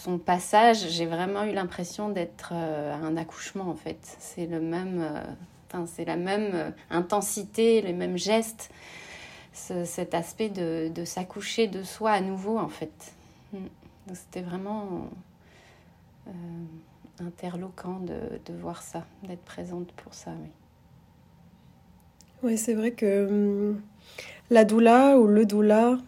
son 0.00 0.18
passage, 0.18 0.88
j'ai 0.88 1.04
vraiment 1.04 1.44
eu 1.44 1.52
l'impression 1.52 2.08
d'être 2.08 2.52
euh, 2.54 2.94
un 2.94 3.16
accouchement 3.18 3.68
en 3.68 3.74
fait. 3.74 3.98
C'est 4.18 4.46
le 4.46 4.60
même, 4.60 5.02
euh, 5.02 5.84
c'est 5.86 6.06
la 6.06 6.16
même 6.16 6.50
euh, 6.54 6.70
intensité, 6.88 7.82
les 7.82 7.92
mêmes 7.92 8.16
gestes, 8.16 8.70
cet 9.52 10.14
aspect 10.14 10.48
de, 10.48 11.04
s'accoucher 11.04 11.66
de 11.66 11.82
soi 11.82 12.12
à 12.12 12.20
nouveau 12.20 12.58
en 12.58 12.68
fait. 12.68 13.12
Mm. 13.52 13.58
C'était 14.14 14.40
vraiment 14.40 15.10
interloquant 17.20 18.00
de, 18.00 18.54
voir 18.54 18.82
ça, 18.82 19.04
d'être 19.24 19.44
présente 19.44 19.92
pour 19.92 20.14
ça. 20.14 20.30
Oui, 22.42 22.56
c'est 22.56 22.74
vrai 22.74 22.92
que 22.92 23.26
hum, 23.28 23.82
la 24.48 24.64
doula 24.64 25.18
ou 25.18 25.26
le 25.26 25.44
doula, 25.44 25.98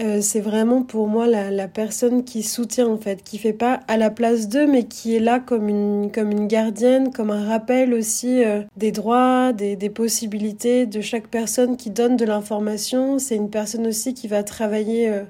euh, 0.00 0.20
c'est 0.20 0.40
vraiment 0.40 0.82
pour 0.82 1.08
moi 1.08 1.26
la, 1.26 1.50
la, 1.50 1.66
personne 1.66 2.22
qui 2.22 2.44
soutient 2.44 2.86
en 2.86 2.98
fait, 2.98 3.24
qui 3.24 3.36
fait 3.36 3.52
pas 3.52 3.80
à 3.88 3.96
la 3.96 4.10
place 4.10 4.48
d'eux, 4.48 4.68
mais 4.68 4.84
qui 4.84 5.16
est 5.16 5.20
là 5.20 5.40
comme 5.40 5.68
une, 5.68 6.12
comme 6.12 6.30
une 6.30 6.46
gardienne, 6.46 7.10
comme 7.10 7.32
un 7.32 7.44
rappel 7.44 7.92
aussi 7.92 8.44
euh, 8.44 8.62
des 8.76 8.92
droits, 8.92 9.52
des, 9.52 9.74
des, 9.74 9.90
possibilités 9.90 10.86
de 10.86 11.00
chaque 11.00 11.26
personne 11.26 11.76
qui 11.76 11.90
donne 11.90 12.16
de 12.16 12.24
l'information. 12.24 13.18
C'est 13.18 13.34
une 13.34 13.50
personne 13.50 13.88
aussi 13.88 14.14
qui 14.14 14.28
va 14.28 14.44
travailler 14.44 15.08
euh, 15.08 15.24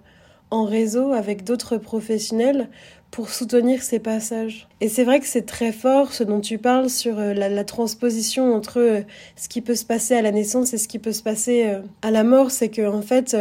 en 0.50 0.64
réseau 0.64 1.12
avec 1.12 1.44
d'autres 1.44 1.78
professionnels 1.78 2.68
pour 3.10 3.30
soutenir 3.30 3.82
ces 3.82 4.00
passages. 4.00 4.68
Et 4.82 4.90
c'est 4.90 5.04
vrai 5.04 5.18
que 5.20 5.26
c'est 5.26 5.46
très 5.46 5.72
fort 5.72 6.12
ce 6.12 6.24
dont 6.24 6.40
tu 6.40 6.58
parles 6.58 6.90
sur 6.90 7.18
euh, 7.18 7.32
la, 7.32 7.64
transposition 7.64 8.54
entre 8.54 9.02
ce 9.36 9.48
qui 9.48 9.62
peut 9.62 9.74
se 9.74 9.86
passer 9.86 10.14
à 10.14 10.20
la 10.20 10.30
naissance 10.30 10.74
et 10.74 10.78
ce 10.78 10.88
qui 10.88 10.98
peut 10.98 11.12
se 11.12 11.22
passer 11.22 11.74
à 12.02 12.10
la 12.10 12.22
mort. 12.22 12.50
C'est 12.50 12.68
que 12.68 12.86
en 12.86 13.00
fait, 13.00 13.34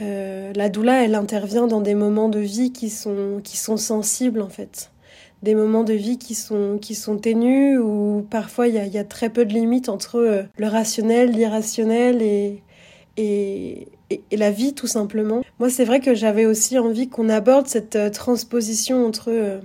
la 0.00 0.68
doula, 0.68 1.04
elle 1.04 1.14
intervient 1.14 1.66
dans 1.66 1.80
des 1.80 1.94
moments 1.94 2.28
de 2.28 2.38
vie 2.38 2.72
qui 2.72 2.90
sont, 2.90 3.40
qui 3.42 3.56
sont 3.56 3.76
sensibles 3.76 4.42
en 4.42 4.48
fait. 4.48 4.90
Des 5.42 5.54
moments 5.54 5.84
de 5.84 5.92
vie 5.92 6.18
qui 6.18 6.34
sont, 6.34 6.78
qui 6.80 6.94
sont 6.94 7.18
ténus, 7.18 7.78
où 7.78 8.26
parfois 8.30 8.68
il 8.68 8.74
y 8.74 8.78
a, 8.78 8.86
y 8.86 8.98
a, 8.98 9.04
très 9.04 9.30
peu 9.30 9.44
de 9.44 9.52
limites 9.52 9.88
entre 9.88 10.46
le 10.56 10.66
rationnel, 10.66 11.30
l'irrationnel 11.30 12.22
et, 12.22 12.62
et, 13.16 13.88
et, 14.10 14.36
la 14.36 14.50
vie 14.50 14.74
tout 14.74 14.86
simplement. 14.86 15.42
Moi 15.58 15.70
c'est 15.70 15.84
vrai 15.84 16.00
que 16.00 16.14
j'avais 16.14 16.46
aussi 16.46 16.78
envie 16.78 17.08
qu'on 17.08 17.28
aborde 17.28 17.66
cette 17.66 17.96
euh, 17.96 18.10
transposition 18.10 19.06
entre 19.06 19.30
euh, 19.30 19.58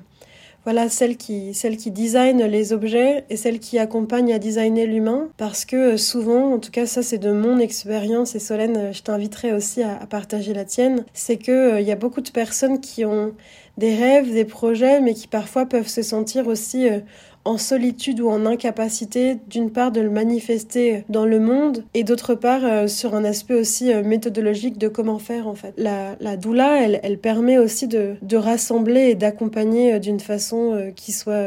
voilà 0.64 0.90
celle 0.90 1.18
qui 1.18 1.54
celle 1.54 1.78
qui 1.78 1.92
design 1.92 2.44
les 2.44 2.74
objets 2.74 3.26
et 3.30 3.38
celle 3.38 3.60
qui 3.60 3.80
accompagne 3.80 4.32
à 4.34 4.40
designer 4.40 4.86
l'humain 4.86 5.30
parce 5.38 5.66
que 5.66 5.94
euh, 5.94 5.98
souvent 5.98 6.54
en 6.54 6.60
tout 6.60 6.72
cas 6.72 6.86
ça 6.86 7.02
c'est 7.02 7.18
de 7.18 7.32
mon 7.32 7.58
expérience 7.60 8.36
et 8.36 8.40
Solène 8.40 8.94
je 8.94 9.02
t'inviterai 9.02 9.54
aussi 9.54 9.82
à, 9.84 9.96
partager 10.10 10.54
la 10.54 10.66
tienne 10.66 11.06
c'est 11.14 11.38
que 11.38 11.80
il 11.80 11.88
y 11.88 11.92
a 11.92 11.96
beaucoup 11.96 12.22
de 12.22 12.30
personnes 12.30 12.80
qui 12.80 13.06
ont 13.06 13.34
des 13.78 13.96
rêves 13.96 14.32
des 14.32 14.46
projets 14.46 15.02
mais 15.02 15.14
qui 15.14 15.28
parfois 15.28 15.66
peuvent 15.66 15.88
se 15.88 16.04
sentir 16.04 16.48
aussi 16.48 16.88
en 17.46 17.58
solitude 17.58 18.20
ou 18.20 18.30
en 18.30 18.46
incapacité, 18.46 19.38
d'une 19.48 19.72
part 19.72 19.92
de 19.92 20.02
le 20.02 20.10
manifester 20.10 21.04
dans 21.10 21.26
le 21.26 21.40
monde 21.40 21.84
et 21.94 22.04
d'autre 22.04 22.36
part 22.36 22.64
euh, 22.64 22.88
sur 22.88 23.16
un 23.16 23.24
aspect 23.24 23.56
aussi 23.56 23.92
euh, 23.92 24.04
méthodologique 24.04 24.78
de 24.78 24.88
comment 24.88 25.20
faire 25.20 25.48
en 25.48 25.56
fait. 25.56 25.74
La, 25.78 26.16
la 26.20 26.38
doula, 26.38 26.84
elle, 26.84 27.00
elle 27.04 27.18
permet 27.18 27.58
aussi 27.58 27.88
de, 27.88 28.16
de 28.22 28.38
rassembler 28.38 29.10
et 29.10 29.16
d'accompagner 29.16 29.94
euh, 29.94 30.00
d'une 30.00 30.20
façon 30.20 30.92
qui 30.96 31.12
soit, 31.12 31.44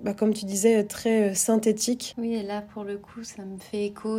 bah, 0.00 0.14
comme 0.14 0.32
tu 0.32 0.44
disais, 0.44 0.84
très 0.84 1.34
synthétique. 1.34 2.14
Oui, 2.18 2.34
et 2.34 2.42
là 2.42 2.62
pour 2.62 2.84
le 2.84 2.96
coup, 2.96 3.22
ça 3.22 3.42
me 3.44 3.58
fait 3.58 3.86
écho 3.86 4.16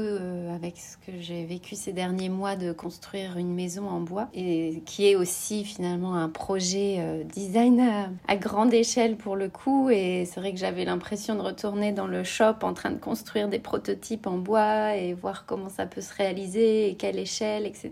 avec 0.53 0.75
ce 0.77 0.98
que 0.98 1.18
j'ai 1.20 1.46
vécu 1.46 1.75
ces 1.75 1.94
derniers 1.94 2.30
mois 2.30 2.56
de 2.56 2.72
construire 2.72 3.38
une 3.38 3.53
maison 3.53 3.88
en 3.88 4.00
bois 4.00 4.30
et 4.34 4.82
qui 4.86 5.08
est 5.08 5.15
aussi 5.15 5.63
finalement 5.63 6.15
un 6.15 6.30
projet 6.30 7.24
design 7.34 7.80
à, 7.80 8.10
à 8.27 8.36
grande 8.36 8.74
échelle 8.74 9.15
pour 9.15 9.36
le 9.36 9.50
coup 9.50 9.89
et 9.89 10.25
c'est 10.25 10.39
vrai 10.39 10.53
que 10.53 10.60
j'avais 10.60 10.86
l'impression 10.86 11.00
l'impression 11.01 11.34
de 11.34 11.41
retourner 11.41 11.93
dans 11.93 12.05
le 12.05 12.24
shop 12.24 12.62
en 12.62 12.75
train 12.75 12.91
de 12.91 13.00
construire 13.00 13.48
des 13.48 13.58
prototypes 13.58 14.27
en 14.27 14.38
bois 14.38 14.96
et 14.96 15.13
voir 15.15 15.48
comment 15.48 15.67
ça 15.67 15.88
peut 15.88 16.00
se 16.00 16.13
réaliser 16.13 16.89
et 16.89 16.96
quelle 16.96 17.17
échelle, 17.17 17.65
etc. 17.65 17.91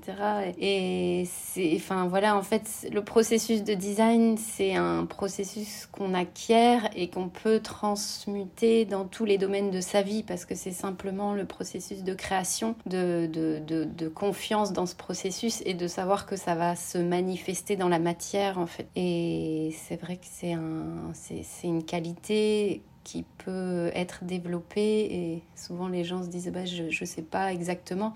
Et 0.60 1.28
c'est, 1.28 1.74
enfin 1.76 2.06
voilà, 2.08 2.38
en 2.38 2.44
fait, 2.44 2.88
le 2.94 3.04
processus 3.04 3.64
de 3.64 3.74
design, 3.74 4.38
c'est 4.38 4.76
un 4.76 5.06
processus 5.06 5.88
qu'on 5.92 6.14
acquiert 6.14 6.88
et 6.96 7.10
qu'on 7.10 7.30
peut 7.30 7.62
transmuter 7.62 8.86
dans 8.86 9.06
tous 9.06 9.26
les 9.26 9.40
domaines 9.40 9.72
de 9.72 9.82
sa 9.82 10.04
vie 10.04 10.22
parce 10.22 10.46
que 10.46 10.54
c'est 10.54 10.72
simplement 10.72 11.34
le 11.34 11.46
processus 11.46 12.04
de 12.04 12.14
création, 12.14 12.76
de, 12.86 13.26
de, 13.26 13.60
de, 13.66 13.86
de 13.86 14.08
confiance 14.08 14.72
dans 14.72 14.86
ce 14.86 14.96
processus 14.96 15.64
et 15.66 15.74
de 15.74 15.88
savoir 15.88 16.28
que 16.28 16.36
ça 16.36 16.54
va 16.54 16.76
se 16.76 17.00
manifester 17.00 17.76
dans 17.76 17.90
la 17.90 17.98
matière 17.98 18.60
en 18.60 18.68
fait. 18.68 18.88
Et 18.96 19.76
c'est 19.88 20.00
vrai 20.00 20.18
que 20.18 20.28
c'est 20.30 20.54
un, 20.54 21.10
c'est, 21.14 21.42
c'est 21.42 21.68
une 21.68 21.84
qualité 21.84 22.84
qui 23.04 23.24
peut 23.44 23.92
être 23.94 24.24
développé 24.24 24.82
et 24.82 25.44
souvent 25.56 25.88
les 25.88 26.04
gens 26.04 26.24
se 26.24 26.28
disent 26.28 26.52
bah, 26.52 26.66
je 26.66 26.84
ne 26.84 27.06
sais 27.06 27.22
pas 27.22 27.52
exactement. 27.54 28.14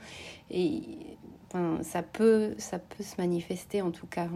Et 0.52 0.82
enfin, 1.48 1.80
ça 1.84 2.04
peut 2.04 2.54
ça 2.58 2.80
peut 2.80 3.04
se 3.04 3.16
manifester 3.18 3.82
en 3.82 3.92
tout 3.92 4.08
cas. 4.08 4.28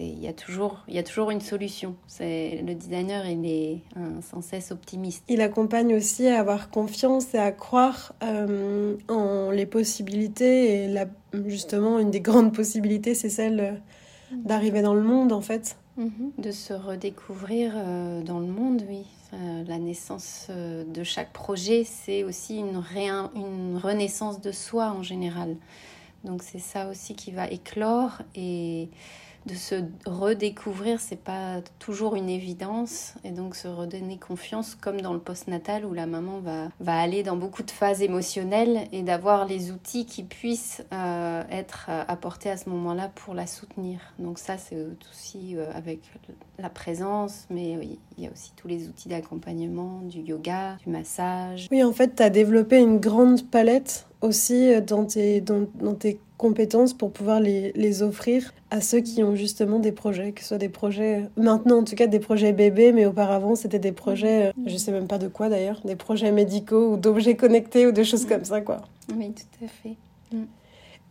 Il 0.00 0.18
y 0.18 0.28
a 0.28 0.32
toujours 0.32 0.84
il 0.88 0.94
y 0.94 0.98
a 0.98 1.02
toujours 1.02 1.30
une 1.30 1.40
solution. 1.40 1.94
C'est 2.06 2.62
le 2.66 2.74
designer 2.74 3.26
il 3.26 3.44
est 3.46 3.78
sans 4.22 4.42
cesse 4.42 4.72
optimiste. 4.72 5.24
Il 5.28 5.40
accompagne 5.40 5.94
aussi 5.94 6.26
à 6.26 6.40
avoir 6.40 6.70
confiance 6.70 7.34
et 7.34 7.38
à 7.38 7.52
croire 7.52 8.14
euh, 8.22 8.96
en 9.08 9.50
les 9.50 9.66
possibilités. 9.66 10.84
Et 10.84 10.88
la, 10.88 11.06
justement 11.46 11.98
une 11.98 12.10
des 12.10 12.20
grandes 12.20 12.54
possibilités 12.54 13.14
c'est 13.14 13.30
celle 13.30 13.82
d'arriver 14.32 14.82
dans 14.82 14.94
le 14.94 15.02
monde 15.02 15.32
en 15.32 15.42
fait. 15.42 15.76
Mhm. 15.98 16.32
de 16.38 16.50
se 16.52 16.72
redécouvrir 16.72 17.74
euh, 17.76 18.22
dans 18.22 18.40
le 18.40 18.46
monde 18.46 18.82
oui 18.88 19.04
euh, 19.34 19.64
la 19.66 19.78
naissance 19.78 20.48
euh, 20.50 20.84
de 20.84 21.04
chaque 21.04 21.32
projet, 21.32 21.84
c'est 21.84 22.22
aussi 22.22 22.58
une, 22.58 22.82
une 23.34 23.78
renaissance 23.78 24.40
de 24.40 24.52
soi 24.52 24.90
en 24.90 25.02
général. 25.02 25.56
Donc 26.24 26.42
c'est 26.42 26.58
ça 26.58 26.88
aussi 26.88 27.14
qui 27.14 27.32
va 27.32 27.48
éclore 27.48 28.22
et 28.34 28.88
de 29.46 29.54
se 29.54 29.76
redécouvrir, 30.06 31.00
c'est 31.00 31.22
pas 31.22 31.60
toujours 31.78 32.14
une 32.14 32.28
évidence. 32.28 33.14
Et 33.24 33.30
donc 33.30 33.56
se 33.56 33.68
redonner 33.68 34.18
confiance, 34.18 34.74
comme 34.74 35.00
dans 35.00 35.12
le 35.12 35.18
postnatal 35.18 35.84
où 35.84 35.94
la 35.94 36.06
maman 36.06 36.40
va, 36.40 36.68
va 36.80 37.00
aller 37.00 37.22
dans 37.22 37.36
beaucoup 37.36 37.62
de 37.62 37.70
phases 37.70 38.02
émotionnelles 38.02 38.88
et 38.92 39.02
d'avoir 39.02 39.46
les 39.46 39.70
outils 39.70 40.06
qui 40.06 40.22
puissent 40.22 40.82
euh, 40.92 41.42
être 41.50 41.90
apportés 42.08 42.50
à 42.50 42.56
ce 42.56 42.68
moment-là 42.70 43.10
pour 43.14 43.34
la 43.34 43.46
soutenir. 43.46 44.00
Donc 44.18 44.38
ça, 44.38 44.58
c'est 44.58 44.76
aussi 45.10 45.56
euh, 45.56 45.70
avec 45.74 46.00
la 46.58 46.68
présence, 46.68 47.46
mais 47.50 47.78
il 48.16 48.24
y 48.24 48.26
a 48.26 48.30
aussi 48.30 48.52
tous 48.56 48.68
les 48.68 48.88
outils 48.88 49.08
d'accompagnement, 49.08 50.00
du 50.02 50.20
yoga, 50.20 50.76
du 50.84 50.90
massage. 50.90 51.68
Oui, 51.70 51.82
en 51.82 51.92
fait, 51.92 52.16
tu 52.16 52.22
as 52.22 52.30
développé 52.30 52.78
une 52.78 52.98
grande 52.98 53.48
palette 53.50 54.06
aussi 54.20 54.72
euh, 54.72 54.80
dans 54.80 55.04
tes, 55.04 55.40
dans, 55.40 55.66
dans 55.74 55.94
tes 55.94 56.20
compétences 56.42 56.92
pour 56.92 57.12
pouvoir 57.12 57.38
les, 57.38 57.70
les, 57.76 58.02
offrir 58.02 58.52
à 58.70 58.80
ceux 58.80 58.98
qui 58.98 59.22
ont 59.22 59.36
justement 59.36 59.78
des 59.78 59.92
projets, 59.92 60.32
que 60.32 60.40
ce 60.40 60.48
soit 60.48 60.58
des 60.58 60.68
projets, 60.68 61.28
maintenant 61.36 61.78
en 61.78 61.84
tout 61.84 61.94
cas 61.94 62.08
des 62.08 62.18
projets 62.18 62.52
bébés, 62.52 62.90
mais 62.90 63.06
auparavant 63.06 63.54
c'était 63.54 63.78
des 63.78 63.92
projets, 63.92 64.48
euh, 64.48 64.52
je 64.66 64.76
sais 64.76 64.90
même 64.90 65.06
pas 65.06 65.18
de 65.18 65.28
quoi 65.28 65.48
d'ailleurs, 65.48 65.80
des 65.84 65.94
projets 65.94 66.32
médicaux 66.32 66.94
ou 66.94 66.96
d'objets 66.96 67.36
connectés 67.36 67.86
ou 67.86 67.92
de 67.92 68.02
choses 68.02 68.26
comme 68.26 68.44
ça 68.44 68.60
quoi. 68.60 68.82
Oui, 69.16 69.32
tout 69.32 69.64
à 69.64 69.68
fait. 69.68 69.96
Mm. 70.32 70.42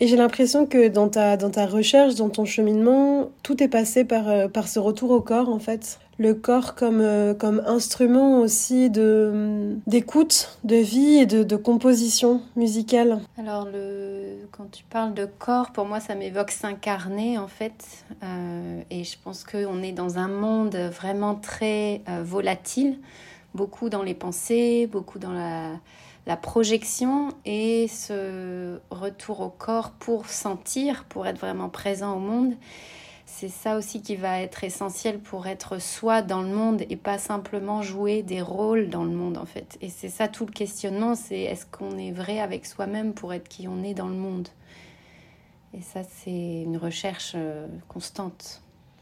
Et 0.02 0.08
j'ai 0.08 0.16
l'impression 0.18 0.66
que 0.66 0.88
dans 0.88 1.10
ta, 1.10 1.38
dans 1.38 1.52
ta 1.52 1.68
recherche, 1.68 2.16
dans 2.16 2.30
ton 2.30 2.44
cheminement, 2.44 3.30
tout 3.44 3.62
est 3.62 3.68
passé 3.68 4.04
par, 4.04 4.28
euh, 4.28 4.48
par 4.48 4.68
ce 4.68 4.80
retour 4.80 5.12
au 5.12 5.22
corps 5.22 5.48
en 5.48 5.60
fait. 5.60 6.00
Le 6.18 6.34
corps 6.34 6.74
comme, 6.74 7.02
euh, 7.02 7.36
comme 7.36 7.62
instrument 7.68 8.40
aussi 8.40 8.90
de, 8.90 9.76
d'écoute, 9.86 10.58
de 10.64 10.78
vie 10.78 11.20
et 11.20 11.28
de, 11.28 11.44
de, 11.44 11.56
composition 11.56 12.42
musicale. 12.56 13.20
Alors, 13.38 13.68
le, 13.72 14.48
quand 14.52 14.72
tu 14.72 14.84
parles 14.86 15.14
de 15.14 15.28
corps, 15.38 15.72
pour 15.72 15.86
moi, 15.86 16.00
ça 16.00 16.16
m'évoque 16.16 16.50
s'incarner 16.50 17.38
en 17.38 17.48
fait. 17.48 18.04
Euh, 18.24 18.82
et 18.90 19.04
je 19.04 19.18
pense 19.24 19.44
qu'on 19.44 19.84
est 19.84 19.92
dans 19.92 20.18
un 20.18 20.28
monde 20.28 20.76
vraiment 20.76 21.36
très 21.36 22.02
volatile, 22.24 22.98
beaucoup 23.54 23.90
dans 23.90 24.02
les 24.02 24.16
pensées, 24.16 24.90
beaucoup 24.92 25.20
dans 25.20 25.32
la, 25.32 25.74
la 26.28 26.38
projection 26.38 27.30
et 27.46 27.88
ce 27.88 28.80
retour 28.90 29.42
au 29.42 29.50
corps 29.50 29.92
pour 29.92 30.28
sentir, 30.28 31.06
pour 31.06 31.26
être 31.28 31.40
vraiment 31.40 31.70
présent 31.70 32.16
au 32.16 32.20
monde. 32.20 32.54
C'est 33.26 33.50
ça 33.50 33.78
aussi 33.78 34.02
qui 34.02 34.18
va 34.18 34.42
être 34.42 34.64
essentiel 34.64 35.20
pour 35.20 35.48
être 35.48 35.82
soi 35.82 36.22
dans 36.22 36.42
le 36.42 36.50
monde 36.50 36.84
et 36.90 36.98
pas 36.98 37.18
simplement 37.18 37.82
jouer 37.82 38.24
des 38.24 38.42
rôles 38.42 38.90
dans 38.90 39.04
le 39.04 39.12
monde 39.12 39.38
en 39.38 39.46
fait. 39.46 39.78
Et 39.82 39.90
c'est 39.90 40.10
ça 40.10 40.28
tout 40.28 40.46
le 40.46 40.52
questionnement, 40.52 41.16
c'est 41.16 41.40
est-ce 41.40 41.66
qu'on 41.66 41.98
est 41.98 42.12
vrai 42.12 42.40
avec 42.40 42.66
soi-même 42.66 43.14
pour 43.14 43.34
être 43.34 43.48
qui 43.48 43.68
on 43.68 43.84
est 43.84 43.94
dans 43.94 44.10
le 44.10 44.16
monde? 44.16 44.50
Et 45.74 45.82
ça 45.82 46.02
c'est 46.04 46.62
une 46.64 46.78
recherche 46.78 47.34
euh, 47.36 47.68
constante 47.88 48.62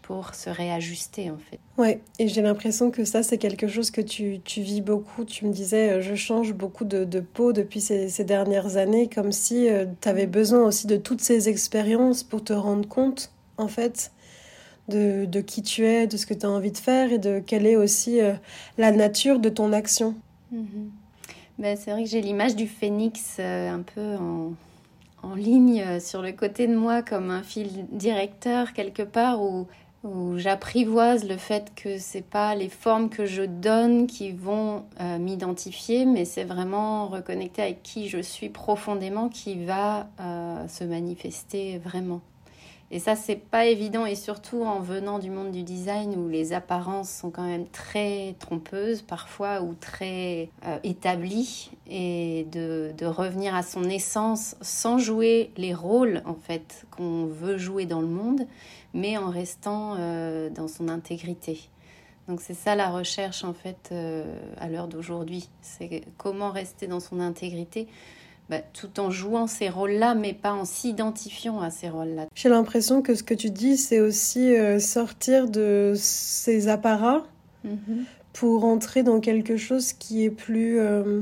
pour 0.10 0.34
se 0.34 0.50
réajuster 0.50 1.30
en 1.30 1.38
fait. 1.38 1.60
Ouais, 1.78 2.02
et 2.18 2.28
j'ai 2.28 2.42
l'impression 2.42 2.90
que 2.90 3.06
ça 3.06 3.22
c'est 3.22 3.38
quelque 3.38 3.68
chose 3.68 3.92
que 3.92 4.02
tu, 4.02 4.40
tu, 4.44 4.62
vis 4.62 4.82
beaucoup. 4.82 5.24
Tu 5.24 5.46
me 5.46 5.54
disais, 5.54 5.92
euh, 5.92 6.02
je 6.02 6.16
change 6.16 6.52
beaucoup 6.54 6.84
de, 6.84 7.04
de 7.04 7.20
peau 7.20 7.54
depuis 7.54 7.80
ces, 7.80 8.10
ces, 8.10 8.24
dernières 8.24 8.78
années, 8.78 9.08
comme 9.08 9.32
si 9.32 9.70
euh, 9.70 9.86
tu 10.02 10.10
avais 10.10 10.26
besoin 10.26 10.64
aussi 10.64 10.88
de 10.88 10.98
toutes 10.98 11.22
ces 11.22 11.48
expériences 11.48 12.24
pour 12.24 12.44
te 12.44 12.54
rendre 12.54 12.90
compte 12.90 13.32
en 13.60 13.68
fait 13.68 14.12
de, 14.88 15.26
de, 15.26 15.42
qui 15.42 15.62
tu 15.62 15.86
es, 15.86 16.08
de 16.08 16.18
ce 16.18 16.26
que 16.26 16.34
tu 16.34 16.44
as 16.44 16.50
envie 16.50 16.72
de 16.72 16.80
faire 16.80 17.14
et 17.14 17.20
de 17.20 17.38
quelle 17.38 17.68
est 17.68 17.76
aussi 17.76 18.20
euh, 18.20 18.34
la 18.80 18.92
nature 18.92 19.38
de 19.38 19.50
ton 19.50 19.74
action. 19.74 20.16
Mhm. 20.52 20.90
Ben, 21.60 21.78
c'est 21.78 21.92
vrai 21.92 22.06
que 22.06 22.10
j'ai 22.10 22.22
l'image 22.22 22.56
du 22.56 22.66
phénix 22.66 23.36
euh, 23.38 23.72
un 23.72 23.84
peu 23.84 24.16
en, 24.16 24.54
en 25.22 25.36
ligne 25.36 26.00
sur 26.00 26.24
le 26.24 26.32
côté 26.32 26.66
de 26.66 26.76
moi 26.76 27.04
comme 27.04 27.30
un 27.30 27.44
fil 27.44 27.86
directeur 27.92 28.74
quelque 28.74 29.04
part 29.04 29.44
où, 29.44 29.68
où 30.04 30.38
j'apprivoise 30.38 31.28
le 31.28 31.38
fait 31.38 31.74
que 31.76 31.98
c'est 31.98 32.22
pas 32.22 32.56
les 32.56 32.70
formes 32.70 33.10
que 33.10 33.26
je 33.26 33.44
donne 33.44 34.08
qui 34.08 34.32
vont 34.32 34.86
m'identifier, 35.20 36.06
mais 36.06 36.24
c'est 36.24 36.46
vraiment 36.46 37.08
reconnecter 37.08 37.62
avec 37.62 37.84
qui 37.84 38.08
je 38.08 38.20
suis 38.20 38.50
profondément 38.50 39.28
qui 39.28 39.66
va 39.66 40.08
se 40.70 40.86
manifester 40.86 41.80
vraiment. 41.80 42.22
Et 42.92 42.98
ça, 42.98 43.16
c'est 43.16 43.36
pas 43.36 43.66
évident, 43.66 44.08
et 44.08 44.16
surtout 44.16 44.64
en 44.64 44.80
venant 44.80 45.20
du 45.20 45.30
monde 45.30 45.52
du 45.52 45.62
design 45.62 46.16
où 46.16 46.28
les 46.28 46.54
apparences 46.54 47.12
sont 47.12 47.30
quand 47.30 47.46
même 47.46 47.68
très 47.68 48.36
trompeuses 48.40 49.04
parfois 49.04 49.62
ou 49.62 49.76
très 49.80 50.50
euh, 50.66 50.80
établies, 50.84 51.70
et 51.88 52.48
de, 52.52 52.92
de, 52.98 53.06
revenir 53.06 53.54
à 53.54 53.62
son 53.62 53.84
essence 53.84 54.56
sans 54.62 54.98
jouer 54.98 55.52
les 55.56 55.74
rôles 55.74 56.24
en 56.26 56.34
fait 56.34 56.86
qu'on 56.90 57.26
veut 57.26 57.58
jouer 57.58 57.86
dans 57.86 58.02
le 58.02 58.08
monde, 58.08 58.48
mais 58.94 59.18
en 59.18 59.30
restant 59.30 59.96
euh, 59.98 60.50
dans 60.50 60.68
son 60.68 60.90
intégrité. 60.90 61.70
Donc 62.28 62.42
c'est 62.42 62.54
ça 62.54 62.76
la 62.76 62.90
recherche 62.90 63.44
en 63.44 63.54
fait 63.54 63.90
euh, 63.92 64.24
à 64.60 64.70
l'heure 64.70 64.88
d'aujourd'hui, 64.88 65.50
c'est 65.62 66.04
comment 66.18 66.52
rester 66.52 66.86
dans 66.88 67.00
son 67.00 67.20
intégrité 67.20 67.88
bah, 68.50 68.62
tout 68.74 69.00
en 69.00 69.12
jouant 69.12 69.46
ces 69.46 69.70
rôles-là, 69.70 70.16
mais 70.16 70.34
pas 70.34 70.54
en 70.54 70.66
s'identifiant 70.66 71.62
à 71.62 71.70
ces 71.70 71.88
rôles-là. 71.88 72.26
J'ai 72.34 72.50
l'impression 72.50 73.04
que 73.04 73.14
ce 73.14 73.22
que 73.22 73.36
tu 73.36 73.52
dis, 73.52 73.78
c'est 73.78 74.00
aussi 74.00 74.56
euh, 74.56 74.80
sortir 74.80 75.48
de 75.48 75.94
ces 75.96 76.68
apparats 76.68 77.24
mhm. 77.64 78.06
pour 78.34 78.66
entrer 78.66 79.04
dans 79.04 79.20
quelque 79.20 79.56
chose 79.56 79.94
qui 79.94 80.24
est 80.24 80.32
plus, 80.32 80.80
euh, 80.80 81.22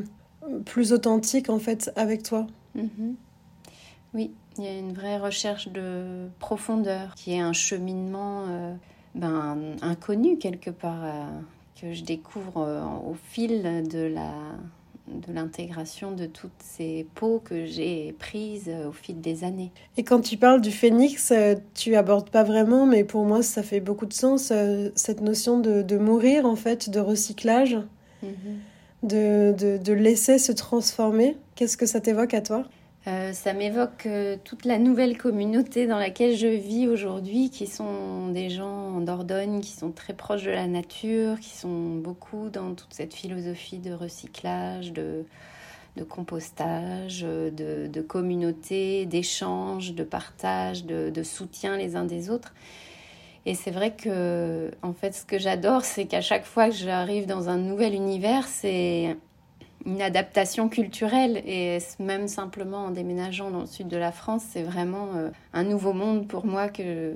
plus 0.66 0.94
authentique 0.94 1.50
en 1.50 1.60
fait 1.60 1.92
avec 1.98 2.24
toi. 2.24 2.48
Mhm. 2.76 3.16
Oui, 4.14 4.32
il 4.58 4.64
y 4.64 4.68
a 4.68 4.78
une 4.78 4.94
vraie 4.94 5.18
recherche 5.18 5.70
de 5.70 6.28
profondeur 6.40 7.14
qui 7.16 7.34
est 7.34 7.40
un 7.40 7.54
cheminement 7.54 8.46
euh, 8.48 8.74
ben, 9.16 9.58
inconnu 9.82 10.38
quelque 10.38 10.70
part 10.70 11.04
que 11.80 11.94
je 11.94 12.04
découvre 12.04 12.68
au 13.08 13.16
fil 13.32 13.64
de 13.88 14.00
la 14.00 14.32
de 15.08 15.34
l'intégration 15.34 16.12
de 16.12 16.26
toutes 16.26 16.52
ces 16.62 17.08
peaux 17.16 17.42
que 17.44 17.66
j'ai 17.66 18.14
prises 18.20 18.70
au 18.88 18.92
fil 18.92 19.22
des 19.22 19.44
années. 19.44 19.72
Et 19.96 20.04
quand 20.04 20.22
tu 20.22 20.38
parles 20.38 20.62
du 20.62 20.72
phénix, 20.72 21.32
euh, 21.32 21.56
tu 21.74 21.96
abordes 21.96 22.30
pas 22.30 22.44
vraiment, 22.44 22.86
mais 22.86 23.04
pour 23.04 23.26
moi 23.26 23.42
ça 23.42 23.64
fait 23.64 23.80
beaucoup 23.80 24.06
de 24.06 24.14
sens, 24.14 24.52
euh, 24.52 24.90
cette 24.96 25.22
notion 25.22 25.60
de, 25.60 25.98
mourir 25.98 26.46
en 26.46 26.56
fait, 26.56 26.90
de 26.90 27.00
recyclage, 27.00 27.78
mhm. 28.22 28.32
de, 29.04 29.78
de, 29.78 29.94
laisser 29.94 30.38
se 30.38 30.52
transformer. 30.52 31.38
Qu'est-ce 31.56 31.78
que 31.78 31.86
ça 31.86 32.02
t'évoque 32.02 32.34
à 32.34 32.42
toi? 32.42 32.64
Euh, 33.08 33.32
ça 33.32 33.54
m'évoque 33.54 34.06
euh, 34.06 34.36
toute 34.44 34.66
la 34.66 34.78
nouvelle 34.78 35.18
communauté 35.18 35.88
dans 35.88 35.98
laquelle 35.98 36.36
je 36.36 36.48
vis 36.48 36.88
aujourd'hui, 36.88 37.50
qui 37.50 37.66
sont 37.66 38.28
des 38.30 38.50
gens 38.50 38.68
en 38.68 39.00
Dordogne, 39.00 39.62
qui 39.62 39.72
sont 39.72 39.92
très 39.92 40.14
proches 40.14 40.44
de 40.44 40.52
la 40.52 40.68
nature, 40.68 41.40
qui 41.40 41.52
sont 41.52 41.96
beaucoup 41.96 42.50
dans 42.50 42.76
toute 42.76 42.94
cette 42.94 43.14
philosophie 43.14 43.80
de 43.80 43.94
recyclage, 43.94 44.92
de, 44.92 45.24
compostage, 46.10 47.22
de, 47.22 47.88
de 47.88 48.02
communauté, 48.02 49.06
d'échange, 49.06 49.94
de 49.94 50.04
partage, 50.04 50.84
de, 50.84 51.10
de, 51.10 51.24
soutien 51.24 51.78
les 51.78 51.96
uns 51.96 52.04
des 52.06 52.30
autres. 52.30 52.54
Et 53.46 53.56
c'est 53.56 53.72
vrai 53.72 53.96
que, 53.96 54.70
en 54.82 54.92
fait, 54.92 55.14
ce 55.14 55.24
que 55.24 55.40
j'adore, 55.40 55.86
c'est 55.86 56.06
qu'à 56.06 56.20
chaque 56.20 56.44
fois 56.44 56.68
que 56.68 56.76
j'arrive 56.76 57.26
dans 57.26 57.48
un 57.48 57.58
nouvel 57.58 57.94
univers, 57.94 58.46
c'est 58.48 59.16
une 59.86 60.02
adaptation 60.02 60.70
culturelle 60.70 61.42
et 61.46 61.78
même 62.00 62.28
simplement 62.28 62.86
en 62.86 62.92
déménageant 62.92 63.52
dans 63.52 63.62
le 63.62 63.68
sud 63.68 63.88
de 63.88 63.98
la 63.98 64.12
France, 64.12 64.44
c'est 64.50 64.64
vraiment 64.64 65.10
euh, 65.16 65.30
un 65.54 65.64
nouveau 65.64 65.94
monde 65.94 66.28
pour 66.28 66.46
moi 66.46 66.68
que, 66.68 67.14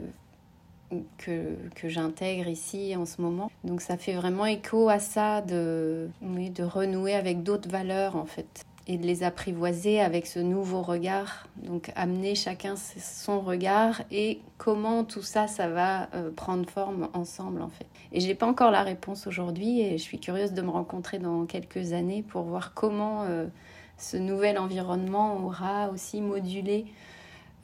que, 1.18 1.56
que 1.75 1.89
j'intègre 1.89 2.48
ici 2.48 2.96
en 2.96 3.06
ce 3.06 3.22
moment. 3.22 3.51
Donc 3.63 3.82
ça 3.82 3.98
fait 3.98 4.13
vraiment 4.13 4.46
écho 4.46 4.89
à 4.89 5.00
ça 5.00 5.41
de, 5.41 6.10
de 6.22 6.63
renouer 6.63 7.13
avec 7.13 7.44
d'autres 7.44 7.70
valeurs 7.70 8.15
en 8.15 8.25
fait 8.25 8.65
et 8.88 8.98
de 8.98 9.06
les 9.06 9.24
apprivoiser 9.24 10.00
avec 10.00 10.26
ce 10.26 10.40
nouveau 10.40 10.82
regard. 10.82 11.48
Donc 11.58 11.92
amener 11.96 12.36
chacun 12.36 12.76
son 12.76 13.42
regard 13.42 14.02
et 14.12 14.40
comment 14.58 15.04
tout 15.04 15.22
ça, 15.22 15.48
ça 15.48 15.68
va 15.68 16.10
euh, 16.14 16.32
prendre 16.32 16.70
forme 16.70 17.10
ensemble 17.14 17.62
en 17.62 17.70
fait. 17.70 17.86
Et 18.12 18.20
j'ai 18.20 18.36
pas 18.36 18.48
encore 18.48 18.72
la 18.72 18.84
réponse 18.84 19.28
aujourd'hui 19.28 19.82
et 19.82 19.98
je 19.98 20.04
suis 20.04 20.20
curieuse 20.20 20.54
de 20.54 20.62
me 20.62 20.70
rencontrer 20.70 21.20
dans 21.20 21.46
quelques 21.46 21.94
années 21.94 22.24
pour 22.24 22.44
voir 22.44 22.74
comment 22.74 23.24
euh, 23.24 23.48
ce 23.98 24.18
nouvel 24.18 24.58
environnement 24.58 25.38
aura 25.46 25.90
aussi 25.90 26.22
modulé 26.22 26.86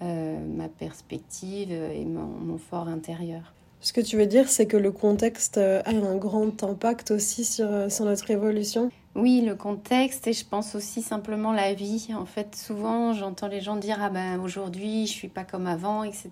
euh, 0.04 0.38
ma 0.56 0.70
perspective 0.70 1.72
et 1.72 2.06
mon, 2.06 2.58
fort 2.60 2.88
intérieur. 2.88 3.54
Ce 3.82 3.94
que 3.94 4.02
tu 4.02 4.18
veux 4.18 4.26
dire, 4.26 4.50
c'est 4.50 4.66
que 4.66 4.78
le 4.78 4.92
contexte 4.92 5.58
a 5.58 5.88
un 5.88 6.16
grand 6.16 6.64
impact 6.64 7.12
aussi 7.12 7.46
sur, 7.46 7.92
sur 7.92 8.06
notre 8.06 8.30
évolution? 8.32 8.92
Oui, 9.18 9.42
le 9.42 9.56
contexte 9.56 10.28
et 10.28 10.34
je 10.34 10.46
pense 10.46 10.76
aussi 10.76 11.02
simplement 11.02 11.52
la 11.52 11.74
vie. 11.74 12.10
En 12.16 12.26
fait, 12.26 12.56
souvent 12.56 13.14
j'entends 13.14 13.48
les 13.48 13.62
gens 13.62 13.76
dire 13.76 13.98
ah 14.00 14.12
ben 14.12 14.40
aujourd'hui 14.40 15.08
je 15.08 15.12
suis 15.12 15.28
pas 15.28 15.44
comme 15.44 15.66
avant, 15.66 16.04
etc. 16.04 16.30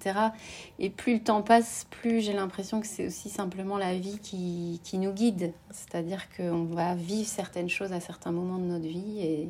Et 0.77 0.91
plus 0.91 1.15
le 1.15 1.19
temps 1.19 1.41
passe, 1.41 1.87
plus 1.89 2.21
j'ai 2.21 2.33
l'impression 2.33 2.79
que 2.79 2.87
c'est 2.87 3.07
aussi 3.07 3.29
simplement 3.29 3.79
la 3.79 3.95
vie 3.95 4.19
qui, 4.19 4.79
qui 4.83 4.99
nous 4.99 5.11
guide. 5.11 5.51
C'est-à-dire 5.71 6.27
qu'on 6.37 6.65
va 6.65 6.93
vivre 6.93 7.27
certaines 7.27 7.69
choses 7.69 7.91
à 7.91 7.99
certains 7.99 8.31
moments 8.31 8.59
de 8.59 8.65
notre 8.65 8.87
vie 8.87 9.19
et, 9.19 9.49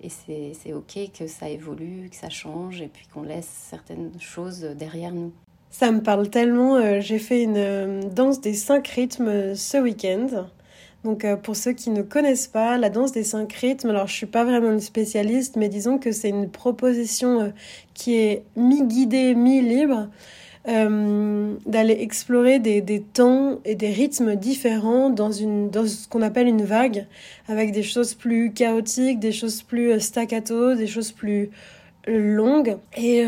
et 0.00 0.08
c'est 0.54 0.72
ok 0.72 1.10
que 1.18 1.26
ça 1.26 1.48
évolue, 1.48 2.08
que 2.08 2.16
ça 2.16 2.30
change 2.30 2.82
et 2.82 2.88
puis 2.88 3.08
qu'on 3.12 3.22
laisse 3.22 3.48
certaines 3.68 4.12
choses 4.20 4.60
derrière 4.60 5.12
nous. 5.12 5.32
Ça 5.70 5.90
me 5.90 6.02
parle 6.02 6.30
tellement. 6.30 6.76
Euh, 6.76 7.00
j'ai 7.00 7.18
fait 7.18 7.42
une 7.42 7.56
euh, 7.56 8.02
danse 8.02 8.40
des 8.40 8.54
cinq 8.54 8.86
rythmes 8.86 9.56
ce 9.56 9.76
week-end. 9.76 10.46
Donc 11.06 11.24
euh, 11.24 11.36
pour 11.36 11.54
ceux 11.54 11.72
qui 11.72 11.90
ne 11.90 12.02
connaissent 12.02 12.48
pas, 12.48 12.76
la 12.78 12.90
danse 12.90 13.12
des 13.12 13.22
cinq 13.22 13.52
rythmes, 13.52 13.90
alors 13.90 14.08
je 14.08 14.12
suis 14.12 14.26
pas 14.26 14.42
vraiment 14.42 14.72
une 14.72 14.80
spécialiste, 14.80 15.54
mais 15.54 15.68
disons 15.68 15.98
que 15.98 16.10
c'est 16.10 16.30
une 16.30 16.50
proposition 16.50 17.40
euh, 17.42 17.48
qui 17.94 18.16
est 18.16 18.42
mi-guidée, 18.56 19.36
mi-libre, 19.36 20.08
euh, 20.66 21.54
d'aller 21.64 21.96
explorer 22.00 22.58
des, 22.58 22.82
temps 23.00 23.60
et 23.64 23.76
des 23.76 23.90
rythmes 23.90 24.34
différents 24.34 25.08
dans, 25.08 25.30
une, 25.30 25.70
dans 25.70 25.86
ce 25.86 26.08
qu'on 26.08 26.22
appelle 26.22 26.48
une 26.48 26.64
vague, 26.64 27.06
avec 27.46 27.70
des 27.70 27.84
choses 27.84 28.14
plus 28.14 28.52
chaotiques, 28.52 29.20
des 29.20 29.30
choses 29.30 29.62
plus 29.62 30.00
staccato, 30.00 30.74
des 30.74 30.88
choses 30.88 31.12
plus 31.12 31.50
longues. 32.08 32.78
Et 32.96 33.24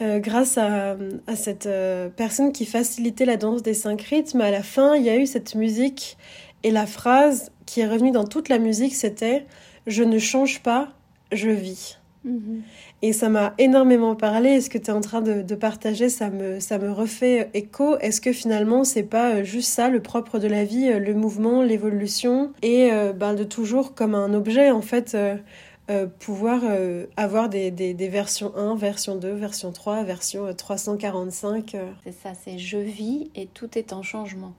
grâce 0.00 0.58
à 0.58 0.96
cette 1.36 1.68
personne 2.16 2.50
qui 2.50 2.66
facilitait 2.66 3.24
la 3.24 3.36
danse 3.36 3.62
des 3.62 3.74
cinq 3.74 4.02
rythmes, 4.02 4.40
à 4.40 4.50
la 4.50 4.64
fin, 4.64 4.96
il 4.96 5.04
y 5.04 5.10
a 5.10 5.16
eu 5.16 5.26
cette 5.26 5.54
musique 5.54 6.16
et 6.62 6.70
la 6.70 6.86
phrase 6.86 7.50
qui 7.66 7.80
est 7.80 7.88
revenue 7.88 8.10
dans 8.10 8.26
toute 8.26 8.48
la 8.48 8.58
musique, 8.58 8.94
c'était 8.94 9.46
Je 9.86 10.02
ne 10.02 10.18
change 10.18 10.62
pas, 10.62 10.92
je 11.32 11.50
vis. 11.50 11.98
Mhm. 12.24 12.62
Et 13.02 13.12
ça 13.12 13.28
m'a 13.28 13.54
énormément 13.58 14.14
parlé. 14.14 14.50
Est-ce 14.50 14.70
que 14.70 14.78
tu 14.78 14.86
es 14.86 14.92
en 14.92 15.00
train 15.00 15.20
de, 15.22 15.54
partager? 15.54 16.08
Ça 16.08 16.30
me, 16.30 16.60
ça 16.60 16.78
me 16.78 16.92
refait 16.92 17.50
écho. 17.52 17.98
Est-ce 17.98 18.20
que 18.20 18.32
finalement, 18.32 18.84
c'est 18.84 19.02
pas 19.02 19.36
euh, 19.36 19.44
juste 19.44 19.70
ça 19.70 19.88
le 19.88 20.00
propre 20.00 20.38
de 20.38 20.46
la 20.46 20.64
vie, 20.64 20.88
euh, 20.88 20.98
le 20.98 21.14
mouvement, 21.14 21.62
l'évolution? 21.62 22.52
Et 22.62 22.92
euh, 22.92 23.12
ben, 23.12 23.34
de 23.34 23.44
toujours 23.44 23.94
comme 23.94 24.14
un 24.14 24.32
objet 24.34 24.70
en 24.70 24.82
fait. 24.82 25.16
pouvoir 26.20 26.62
avoir 27.18 27.50
des, 27.50 27.70
des, 27.70 27.92
des, 27.92 28.08
versions 28.08 28.56
1, 28.56 28.76
version 28.76 29.14
2, 29.16 29.32
version 29.32 29.72
3, 29.72 30.04
version 30.04 30.54
345. 30.54 31.76
C'est 32.02 32.12
ça, 32.12 32.32
c'est 32.32 32.56
je 32.56 32.78
vis 32.78 33.30
et 33.34 33.46
tout 33.46 33.76
est 33.76 33.92
en 33.92 34.02
changement, 34.02 34.54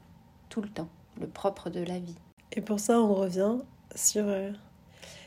tout 0.50 0.62
le 0.62 0.70
temps 0.70 0.90
le 1.20 1.28
propre 1.28 1.70
de 1.70 1.82
la 1.82 2.00
vie. 2.00 2.16
Et 2.52 2.62
pour 2.62 2.80
ça, 2.80 3.00
on 3.00 3.14
revient 3.14 3.56
sur, 3.96 4.26
euh, 4.28 4.52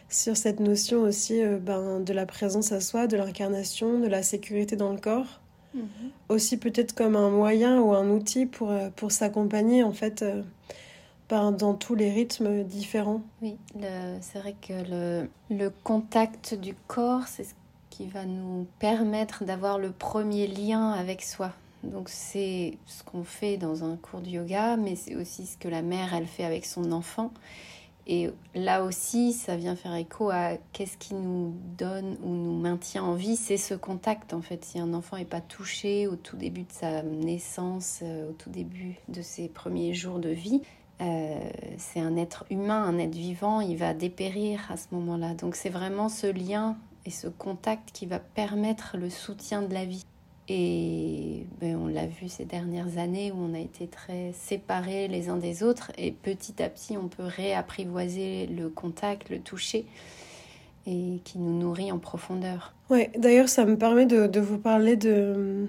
sur 0.09 0.37
cette 0.37 0.61
notion 0.61 1.03
aussi 1.03 1.43
euh, 1.43 1.59
ben, 1.59 2.01
de 2.01 2.13
la 2.13 2.27
présence 2.27 2.73
à 2.73 2.81
soi, 2.81 3.07
de 3.07 3.17
l'incarnation, 3.17 3.99
de 3.99 4.07
la 4.07 4.23
sécurité 4.23 4.77
dans 4.77 4.93
le 4.93 4.99
corps. 4.99 5.41
Mhm. 5.75 6.11
Aussi 6.29 6.57
peut-être 6.57 6.95
comme 6.95 7.17
un 7.17 7.31
moyen 7.31 7.81
ou 7.81 7.93
un 7.93 8.09
outil 8.11 8.47
pour, 8.47 8.71
euh, 8.71 8.89
pour 8.95 9.13
s'accompagner 9.13 9.83
en 9.83 9.93
fait 9.93 10.25
ben, 11.29 11.51
dans 11.53 11.75
tous 11.75 11.95
les 11.95 12.11
rythmes 12.11 12.63
différents. 12.63 13.23
Oui, 13.43 13.57
c'est 14.21 14.39
vrai 14.39 14.55
que 14.61 14.73
le, 14.89 15.29
le 15.51 15.71
contact 15.71 16.55
du 16.55 16.75
corps, 16.87 17.27
c'est 17.27 17.45
ce 17.45 17.55
qui 17.91 18.07
va 18.07 18.25
nous 18.25 18.67
permettre 18.79 19.45
d'avoir 19.45 19.79
le 19.79 19.91
premier 19.91 20.47
lien 20.47 20.91
avec 20.91 21.23
soi. 21.23 21.53
Donc 21.91 22.09
c'est 22.09 22.79
ce 22.87 23.03
qu'on 23.03 23.25
fait 23.25 23.57
dans 23.57 23.85
un 23.85 23.97
cours 23.97 24.21
de 24.21 24.29
yoga, 24.29 24.77
mais 24.77 24.97
c'est 24.97 25.17
aussi 25.17 25.47
ce 25.47 25.57
que 25.57 25.69
la 25.69 25.83
mère, 25.83 26.15
elle 26.15 26.27
fait 26.27 26.45
avec 26.45 26.67
son 26.67 26.93
enfant. 26.93 27.33
Et 28.09 28.31
là 28.55 28.85
aussi, 28.85 29.33
ça 29.33 29.57
vient 29.57 29.75
faire 29.75 29.95
écho 29.97 30.31
à 30.31 30.53
qu'est-ce 30.73 30.97
qui 30.97 31.15
nous 31.15 31.55
donne 31.77 32.17
ou 32.23 32.29
nous 32.29 32.57
maintient 32.57 33.03
en 33.03 33.15
vie, 33.15 33.35
c'est 33.35 33.57
ce 33.57 33.75
contact 33.75 34.33
en 34.33 34.43
fait. 34.43 34.65
Si 34.65 34.79
un 34.79 34.95
enfant 34.95 35.17
n'est 35.17 35.25
pas 35.25 35.41
touché 35.41 36.07
au 36.07 36.15
tout 36.15 36.37
début 36.37 36.63
de 36.63 36.73
sa 36.73 37.03
naissance, 37.03 38.01
euh, 38.03 38.31
au 38.31 38.33
tout 38.33 38.51
début 38.51 38.95
de 39.09 39.23
ses 39.23 39.49
premiers 39.49 39.93
jours 39.93 40.21
de 40.21 40.29
vie, 40.29 40.63
euh, 41.01 41.51
c'est 41.79 41.99
un 41.99 42.17
être 42.17 42.45
humain, 42.49 42.85
un 42.85 42.99
être 42.99 43.15
vivant, 43.15 43.61
il 43.61 43.77
va 43.77 43.93
dépérir 43.93 44.71
à 44.71 44.77
ce 44.77 44.87
moment-là. 44.93 45.35
Donc 45.35 45.57
c'est 45.57 45.69
vraiment 45.69 46.09
ce 46.09 46.29
lien 46.29 46.77
et 47.07 47.11
ce 47.11 47.27
contact 47.27 47.91
qui 47.91 48.07
va 48.07 48.21
permettre 48.21 48.97
le 48.97 49.11
soutien 49.11 49.63
de 49.63 49.75
la 49.75 49.85
vie. 49.85 50.07
Et 50.49 51.45
ben, 51.61 51.77
on 51.77 51.89
l'a 51.89 52.07
vu 52.07 52.29
ces 52.29 52.45
dernières 52.45 52.99
années 52.99 53.33
où 53.33 53.37
on 53.39 53.55
a 53.55 53.59
été 53.59 53.89
très 53.89 54.33
séparés 54.33 55.09
les 55.09 55.29
uns 55.29 55.37
des 55.37 55.65
autres 55.65 55.91
et 55.99 56.13
petit 56.13 56.63
à 56.63 56.69
petit 56.69 56.97
on 56.97 57.09
peut 57.09 57.25
réapprivoiser 57.25 58.47
le 58.47 58.69
contact, 58.69 59.29
le 59.29 59.41
toucher 59.41 59.87
et 60.87 61.21
qui 61.25 61.41
nous 61.41 61.59
nourrit 61.59 61.91
en 61.91 61.99
profondeur. 61.99 62.75
Ouais, 62.91 63.11
d'ailleurs 63.19 63.49
ça 63.49 63.65
me 63.65 63.77
permet 63.77 64.07
de, 64.07 64.29
de 64.29 64.39
vous 64.39 64.59
parler 64.59 64.95
de, 64.95 65.67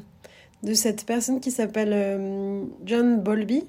de 0.61 0.73
cette 0.75 1.05
personne 1.05 1.39
qui 1.39 1.49
s'appelle 1.49 1.91
euh, 1.91 2.63
John 2.85 3.19
Bowlby, 3.19 3.63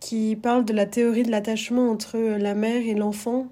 qui 0.00 0.34
parle 0.34 0.64
de 0.64 0.72
la 0.72 0.86
théorie 0.86 1.22
de 1.22 1.30
l'attachement 1.30 1.88
entre 1.88 2.18
la 2.18 2.54
mère 2.54 2.82
et 2.84 2.94
l'enfant. 2.94 3.46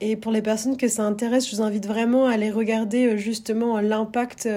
Et 0.00 0.14
pour 0.14 0.30
les 0.30 0.42
personnes 0.42 0.76
que 0.76 0.86
ça 0.86 1.02
intéresse, 1.02 1.50
je 1.50 1.56
vous 1.56 1.62
invite 1.62 1.88
vraiment 1.88 2.26
à 2.26 2.34
aller 2.34 2.52
regarder 2.52 3.18
justement 3.18 3.80
l'impact 3.80 4.48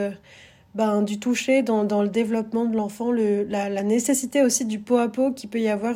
ben, 0.75 1.01
du 1.01 1.19
toucher 1.19 1.63
dans, 1.63 1.83
dans, 1.83 2.01
le 2.01 2.09
développement 2.09 2.65
de 2.65 2.75
l'enfant, 2.75 3.11
la, 3.11 3.69
la, 3.69 3.83
nécessité 3.83 4.41
aussi 4.41 4.65
du 4.65 4.79
pot 4.79 4.97
à 4.97 5.09
pot 5.09 5.31
qui 5.31 5.47
peut 5.47 5.59
y 5.59 5.67
avoir 5.67 5.95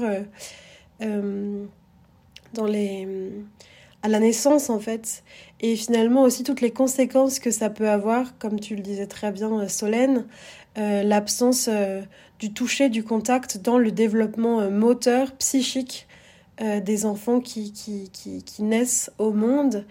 dans 1.00 2.66
les, 2.66 3.08
à 4.06 4.08
la 4.08 4.20
naissance 4.20 4.70
en 4.70 4.80
fait. 4.80 5.24
Et 5.62 5.76
finalement 5.76 6.22
aussi 6.22 6.44
toutes 6.44 6.62
les 6.62 6.70
conséquences 6.70 7.40
que 7.40 7.50
ça 7.50 7.72
peut 7.72 7.90
avoir, 7.90 8.38
comme 8.38 8.60
tu 8.60 8.76
le 8.76 8.82
disais 8.82 9.08
très 9.08 9.32
bien 9.32 9.52
euh, 9.52 9.68
Solène, 9.68 10.26
euh, 10.78 11.02
l'absence 11.02 11.68
euh, 11.72 12.02
du 12.38 12.54
toucher, 12.54 12.90
du 12.90 13.04
contact 13.04 13.58
dans 13.58 13.80
le 13.80 13.92
développement 13.92 14.70
moteur, 14.70 15.32
psychique 15.38 16.08
des 16.60 17.06
enfants 17.06 17.42
qui, 17.42 17.74
qui, 17.74 18.10
qui, 18.12 18.64
naissent 18.64 19.12
au 19.18 19.32
monde. 19.32 19.86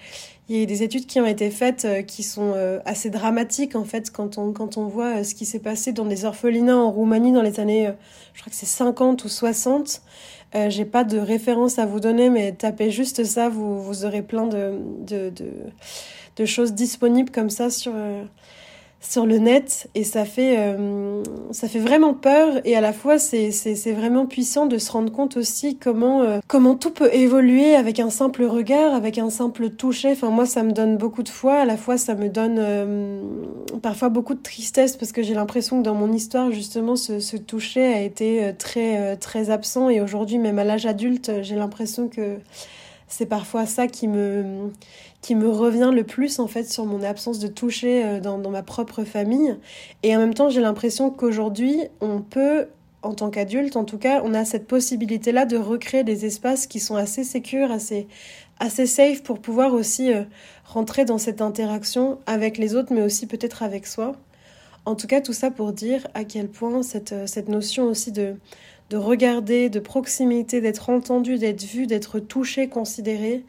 Il 0.48 0.59
y 0.59 0.62
a 0.62 0.66
des 0.66 0.83
études 0.83 1.07
qui 1.07 1.20
ont 1.20 1.27
été 1.27 1.50
faites 1.50 1.87
qui 2.07 2.22
sont 2.22 2.55
assez 2.87 3.11
dramatiques 3.11 3.77
en 3.77 3.85
fait 3.85 4.11
quand 4.11 4.38
on, 4.38 4.53
quand 4.53 4.79
on 4.79 4.87
voit 4.87 5.24
ce 5.24 5.35
qui 5.35 5.44
s'est 5.44 5.59
passé 5.59 5.92
dans 5.92 6.07
des 6.07 6.24
orphelinats 6.24 6.79
en 6.79 6.90
Roumanie 6.90 7.33
dans 7.33 7.42
les 7.42 7.61
années, 7.61 7.90
je 8.33 8.40
crois 8.40 8.50
que 8.50 8.57
c'est 8.57 8.64
50 8.64 9.24
ou 9.24 9.29
60. 9.29 10.00
Euh, 10.55 10.70
j'ai 10.70 10.85
pas 10.85 11.03
de 11.03 11.18
référence 11.18 11.79
à 11.79 11.87
vous 11.87 11.98
donner, 11.98 12.31
mais 12.31 12.53
tapez 12.53 12.90
juste 12.90 13.24
ça, 13.24 13.48
vous, 13.48 13.83
vous 13.83 14.05
aurez 14.05 14.22
plein 14.22 14.46
de, 14.46 14.79
de, 15.00 15.33
de, 16.37 16.44
choses 16.44 16.74
disponibles 16.74 17.31
comme 17.31 17.50
ça 17.50 17.70
sur, 17.70 17.92
euh, 17.94 18.22
sur 19.06 19.26
le 19.26 19.38
net 19.38 19.88
et 19.94 20.04
ça 20.04 20.24
fait, 20.24 20.56
euh, 20.58 21.22
ça 21.50 21.68
fait 21.68 21.78
vraiment 21.78 22.14
peur 22.14 22.60
et 22.64 22.76
à 22.76 22.80
la 22.80 22.92
fois 22.92 23.18
c'est, 23.18 23.50
vraiment 23.92 24.26
puissant 24.26 24.66
de 24.66 24.78
se 24.78 24.90
rendre 24.90 25.12
compte 25.12 25.36
aussi 25.36 25.76
comment, 25.76 26.22
euh, 26.22 26.40
comment 26.48 26.74
tout 26.74 26.90
peut 26.90 27.12
évoluer 27.12 27.74
avec 27.74 28.00
un 28.00 28.10
simple 28.10 28.44
regard, 28.44 28.94
avec 28.94 29.18
un 29.18 29.30
simple 29.30 29.70
toucher. 29.70 30.12
Enfin 30.12 30.30
moi 30.30 30.46
ça 30.46 30.62
me 30.62 30.72
donne 30.72 30.96
beaucoup 30.96 31.22
de 31.22 31.28
foi, 31.28 31.54
à 31.54 31.64
la 31.64 31.76
fois 31.76 31.98
ça 31.98 32.14
me 32.14 32.28
donne 32.28 32.56
euh, 32.58 33.22
parfois 33.82 34.08
beaucoup 34.08 34.34
de 34.34 34.42
tristesse 34.42 34.96
parce 34.96 35.12
que 35.12 35.22
j'ai 35.22 35.34
l'impression 35.34 35.78
que 35.78 35.84
dans 35.84 35.94
mon 35.94 36.12
histoire 36.12 36.50
justement 36.50 36.96
ce, 36.96 37.20
ce 37.20 37.36
toucher 37.36 37.84
a 37.92 38.00
été 38.00 38.52
très, 38.58 39.16
très 39.16 39.50
absent 39.50 39.90
et 39.90 40.00
aujourd'hui 40.00 40.38
même 40.38 40.58
à 40.58 40.64
l'âge 40.64 40.86
adulte 40.86 41.30
j'ai 41.42 41.56
l'impression 41.56 42.08
que 42.08 42.38
c'est 43.08 43.26
parfois 43.26 43.66
ça 43.66 43.86
qui 43.86 44.08
me, 44.08 44.70
qui 45.20 45.34
me 45.34 45.48
revient 45.48 45.90
le 45.94 46.04
plus 46.04 46.38
en 46.38 46.46
fait 46.46 46.64
sur 46.64 46.86
mon 46.86 47.02
absence 47.02 47.38
de 47.38 47.48
toucher 47.48 48.04
euh, 48.04 48.20
dans, 48.20 48.38
dans 48.38 48.50
ma 48.50 48.62
propre 48.62 49.04
famille. 49.04 49.56
Et 50.02 50.14
en 50.16 50.18
même 50.18 50.34
temps, 50.34 50.48
j'ai 50.48 50.60
l'impression 50.60 51.10
qu'aujourd'hui, 51.10 51.80
on 52.00 52.20
peut, 52.20 52.66
en 53.02 53.14
tant 53.14 53.30
qu'adulte 53.30 53.76
en 53.76 53.84
tout 53.84 53.98
cas, 53.98 54.22
on 54.24 54.34
a 54.34 54.44
cette 54.44 54.66
possibilité-là 54.66 55.46
de 55.46 55.56
recréer 55.56 56.04
des 56.04 56.24
espaces 56.24 56.66
qui 56.66 56.80
sont 56.80 56.96
assez 56.96 57.24
sécures, 57.24 57.70
assez, 57.70 58.08
assez 58.58 58.86
safe 58.86 59.22
pour 59.22 59.40
pouvoir 59.40 59.74
aussi 59.74 60.12
euh, 60.12 60.24
rentrer 60.64 61.04
dans 61.04 61.18
cette 61.18 61.42
interaction 61.42 62.18
avec 62.26 62.58
les 62.58 62.74
autres, 62.74 62.92
mais 62.92 63.02
aussi 63.02 63.26
peut-être 63.26 63.62
avec 63.62 63.86
soi. 63.86 64.12
En 64.86 64.96
tout 64.96 65.06
cas, 65.06 65.22
tout 65.22 65.32
ça 65.32 65.50
pour 65.50 65.72
dire 65.72 66.06
à 66.12 66.24
quel 66.24 66.48
point 66.48 66.82
cette, 66.82 67.12
euh, 67.12 67.26
cette 67.26 67.48
notion 67.48 67.84
aussi 67.84 68.12
de, 68.12 68.36
de 68.90 68.96
regarder, 68.96 69.70
de 69.70 69.80
proximité, 69.80 70.60
d'être 70.60 70.90
entendu, 70.90 71.38
d'être 71.38 71.62
vu, 71.64 71.86
d'être 71.86 72.20
touché, 72.20 72.68
considéré, 72.68 73.44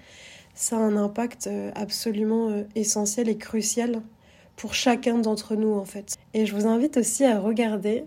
ça 0.55 0.77
a 0.77 0.79
un 0.79 0.95
impact 0.95 1.47
euh, 1.47 1.69
absolument 1.75 2.49
euh, 2.49 2.63
essentiel 2.75 3.27
et 3.27 3.37
crucial 3.37 4.01
pour 4.55 4.73
chacun 4.73 5.17
d'entre 5.17 5.55
nous 5.55 5.73
en 5.73 5.83
fait. 5.83 6.15
Et 6.33 6.45
je 6.45 6.55
vous 6.55 6.65
invite 6.65 6.95
aussi 6.95 7.25
à 7.25 7.39
regarder. 7.39 8.05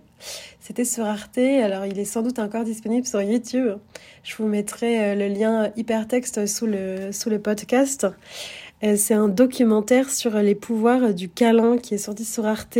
C'était 0.59 0.87
sur 0.87 1.05
Arte, 1.05 1.37
alors 1.39 1.85
il 1.85 1.99
est 1.99 2.07
sans 2.07 2.23
doute 2.23 2.39
encore 2.39 2.65
disponible 2.65 3.07
sur 3.07 3.21
YouTube. 3.21 3.77
Je 4.25 4.35
vous 4.37 4.47
mettrai 4.47 5.01
euh, 5.01 5.15
le 5.15 5.29
lien 5.29 5.71
hypertexte 5.77 6.47
sous 6.47 6.67
le, 6.67 7.13
sous 7.13 7.29
le 7.29 7.39
podcast. 7.39 8.07
C'est 8.81 9.15
un 9.15 9.27
documentaire 9.27 10.09
sur 10.09 10.37
les 10.37 10.55
pouvoirs 10.55 11.13
du 11.13 11.29
câlin 11.29 11.79
qui 11.79 11.95
est 11.95 11.99
sorti 11.99 12.25
sur 12.25 12.47
Arte 12.47 12.79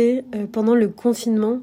pendant 0.53 0.73
le 0.73 0.87
confinement. 0.87 1.59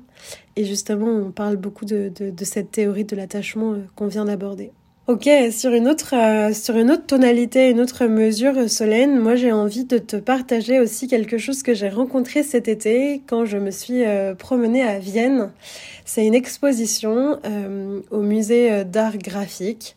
Et 0.56 0.64
justement, 0.64 1.08
on 1.08 1.30
parle 1.30 1.56
beaucoup 1.56 1.84
de, 1.84 2.10
de, 2.18 2.44
cette 2.44 2.70
théorie 2.70 3.04
de 3.04 3.16
l'attachement 3.16 3.76
qu'on 3.94 4.06
vient 4.06 4.24
d'aborder. 4.24 4.72
Ok, 5.08 5.30
sur 5.52 5.72
une 5.72 5.86
autre 5.86 6.16
euh, 6.16 6.52
sur 6.52 6.76
une 6.76 6.90
autre 6.90 7.06
tonalité, 7.06 7.70
une 7.70 7.78
autre 7.78 8.06
mesure, 8.06 8.68
Solène, 8.68 9.20
moi 9.20 9.36
j'ai 9.36 9.52
envie 9.52 9.84
de 9.84 9.98
te 9.98 10.16
partager 10.16 10.80
aussi 10.80 11.06
quelque 11.06 11.38
chose 11.38 11.62
que 11.62 11.74
j'ai 11.74 11.88
rencontré 11.88 12.42
cet 12.42 12.66
été 12.66 13.22
quand 13.28 13.44
je 13.44 13.56
me 13.56 13.70
suis 13.70 14.04
euh, 14.04 14.34
promenée 14.34 14.82
à 14.82 14.98
Vienne. 14.98 15.52
C'est 16.04 16.26
une 16.26 16.34
exposition 16.34 17.38
euh, 17.44 18.00
au 18.10 18.22
musée 18.22 18.84
d'art 18.84 19.16
graphique 19.18 19.94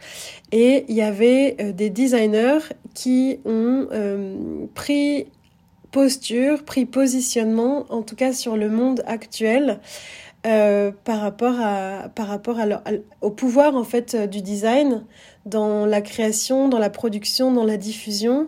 et 0.51 0.85
il 0.89 0.95
y 0.95 1.01
avait 1.01 1.73
des 1.73 1.89
designers 1.89 2.59
qui 2.93 3.39
ont 3.45 3.87
pris 4.75 5.25
posture, 5.91 6.63
pris 6.63 6.85
positionnement, 6.85 7.85
en 7.89 8.01
tout 8.01 8.15
cas 8.15 8.33
sur 8.33 8.57
le 8.57 8.69
monde 8.69 9.03
actuel. 9.07 9.79
Euh, 10.47 10.93
par 11.03 11.19
rapport, 11.19 11.55
à, 11.59 12.07
par 12.15 12.27
rapport 12.27 12.57
au 13.19 13.29
pouvoir 13.29 13.75
en 13.75 13.83
fait 13.83 14.15
euh, 14.15 14.25
du 14.25 14.41
design 14.41 15.03
dans 15.45 15.85
la 15.85 15.99
création, 15.99 16.69
dans 16.69 16.79
la 16.79 16.89
production, 16.89 17.51
dans 17.51 17.65
la 17.65 17.75
diffusion. 17.75 18.47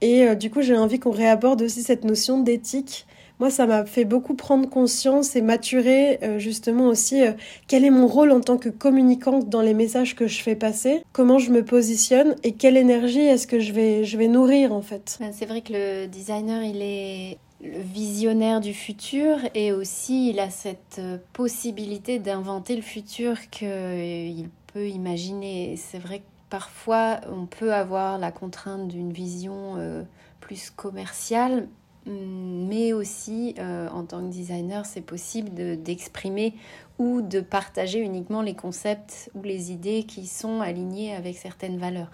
Et 0.00 0.28
euh, 0.28 0.36
du 0.36 0.48
coup, 0.48 0.62
j'ai 0.62 0.76
envie 0.76 1.00
qu'on 1.00 1.10
réaborde 1.10 1.62
aussi 1.62 1.82
cette 1.82 2.04
notion 2.04 2.38
d'éthique. 2.38 3.06
Moi, 3.40 3.50
ça 3.50 3.66
m'a 3.66 3.84
fait 3.84 4.04
beaucoup 4.04 4.34
prendre 4.34 4.68
conscience 4.68 5.36
et 5.36 5.42
maturer 5.42 6.20
justement 6.38 6.86
aussi 6.86 7.22
quel 7.66 7.84
est 7.84 7.90
mon 7.90 8.06
rôle 8.06 8.30
en 8.30 8.40
tant 8.40 8.58
que 8.58 8.68
communicante 8.68 9.48
dans 9.48 9.60
les 9.60 9.74
messages 9.74 10.14
que 10.14 10.26
je 10.26 10.40
fais 10.40 10.54
passer, 10.54 11.02
comment 11.12 11.38
je 11.38 11.50
me 11.50 11.64
positionne 11.64 12.36
et 12.44 12.52
quelle 12.52 12.76
énergie 12.76 13.20
est-ce 13.20 13.46
que 13.46 13.58
je 13.58 13.72
vais, 13.72 14.04
je 14.04 14.16
vais 14.16 14.28
nourrir 14.28 14.72
en 14.72 14.82
fait. 14.82 15.18
Ben, 15.20 15.32
c'est 15.32 15.46
vrai 15.46 15.62
que 15.62 15.72
le 15.72 16.06
designer, 16.06 16.62
il 16.62 16.80
est 16.80 17.38
le 17.64 17.80
visionnaire 17.80 18.60
du 18.60 18.74
futur 18.74 19.38
et 19.54 19.72
aussi 19.72 20.30
il 20.30 20.38
a 20.38 20.50
cette 20.50 20.98
euh, 20.98 21.18
possibilité 21.32 22.18
d'inventer 22.18 22.76
le 22.76 22.82
futur 22.82 23.48
qu'il 23.50 23.68
euh, 23.70 24.42
peut 24.72 24.88
imaginer. 24.88 25.76
C'est 25.76 25.98
vrai 25.98 26.18
que 26.20 26.24
parfois 26.50 27.20
on 27.30 27.46
peut 27.46 27.72
avoir 27.72 28.18
la 28.18 28.32
contrainte 28.32 28.88
d'une 28.88 29.12
vision 29.12 29.76
euh, 29.76 30.02
plus 30.40 30.70
commerciale, 30.70 31.68
mais 32.06 32.92
aussi 32.92 33.54
en 33.58 34.04
tant 34.04 34.20
que 34.20 34.30
designer 34.30 34.84
c'est 34.86 35.00
possible 35.00 35.50
d'exprimer 35.82 36.54
ou 36.98 37.22
de 37.22 37.40
partager 37.40 37.98
uniquement 37.98 38.42
les 38.42 38.54
concepts 38.54 39.30
ou 39.34 39.42
les 39.42 39.72
idées 39.72 40.04
qui 40.04 40.26
sont 40.26 40.60
alignés 40.60 41.14
avec 41.14 41.36
certaines 41.36 41.78
valeurs. 41.78 42.10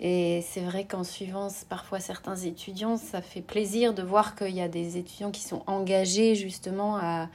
Et 0.00 0.44
c'est 0.48 0.60
vrai 0.60 0.84
qu'en 0.84 1.04
suivant 1.04 1.48
parfois 1.68 2.00
certains 2.00 2.36
étudiants, 2.36 2.96
ça 2.98 3.22
fait 3.22 3.40
plaisir 3.40 3.94
de 3.94 4.02
voir 4.02 4.36
qu'il 4.36 4.54
y 4.54 4.60
a 4.60 4.68
des 4.68 4.98
étudiants 4.98 5.30
qui 5.30 5.42
sont 5.42 5.62
engagés 5.66 6.34
justement 6.34 6.96
à, 6.98 7.28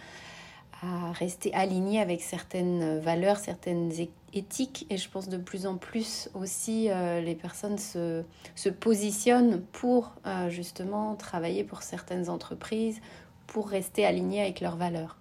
à 0.82 1.12
rester 1.12 1.54
alignés 1.54 2.00
avec 2.00 2.22
certaines 2.22 3.00
valeurs, 3.00 3.38
certaines 3.38 3.92
éthiques. 4.34 4.88
Et 4.90 4.98
je 4.98 5.10
pense 5.10 5.30
de 5.30 5.38
plus 5.38 5.68
en 5.68 5.78
plus 5.78 6.30
aussi, 6.34 6.90
euh, 6.90 7.22
les 7.22 7.36
personnes 7.36 7.78
se, 7.78 8.24
se 8.56 8.70
positionnent 8.70 9.62
pour 9.72 10.14
euh, 10.26 10.50
justement 10.50 11.16
travailler 11.16 11.64
pour 11.64 11.84
certaines 11.84 12.30
entreprises, 12.30 13.00
pour 13.46 13.70
rester 13.70 14.06
alignés 14.06 14.42
avec 14.42 14.60
leurs 14.60 14.76
valeurs. 14.76 15.18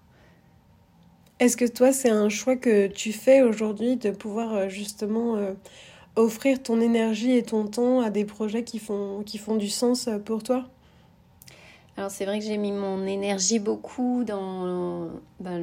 Est-ce 1.41 1.57
que 1.57 1.67
toi, 1.67 1.93
c'est 1.93 2.11
un 2.11 2.29
choix 2.29 2.57
que 2.57 2.87
tu 2.87 3.13
fais 3.13 3.43
aujourd'hui 3.43 3.97
de 3.97 4.11
pouvoir 4.11 4.55
euh, 4.55 4.69
justement 4.69 5.37
offrir 6.17 6.63
ton 6.63 6.81
énergie 6.81 7.33
et 7.33 7.43
ton 7.43 7.67
temps 7.67 8.01
à 8.01 8.11
des 8.11 8.25
projets 8.25 8.65
qui 8.65 8.79
font, 8.79 9.23
qui 9.25 9.37
font 9.37 9.57
du 9.57 9.69
sens 9.69 10.09
pour 10.25 10.43
toi? 10.43 10.67
Alors 12.01 12.11
c'est 12.11 12.25
vrai 12.25 12.39
que 12.39 12.47
j'ai 12.47 12.57
mis 12.57 12.73
mon 12.73 13.05
énergie 13.05 13.59
beaucoup 13.59 14.25
dans 14.25 15.11
ben, 15.39 15.63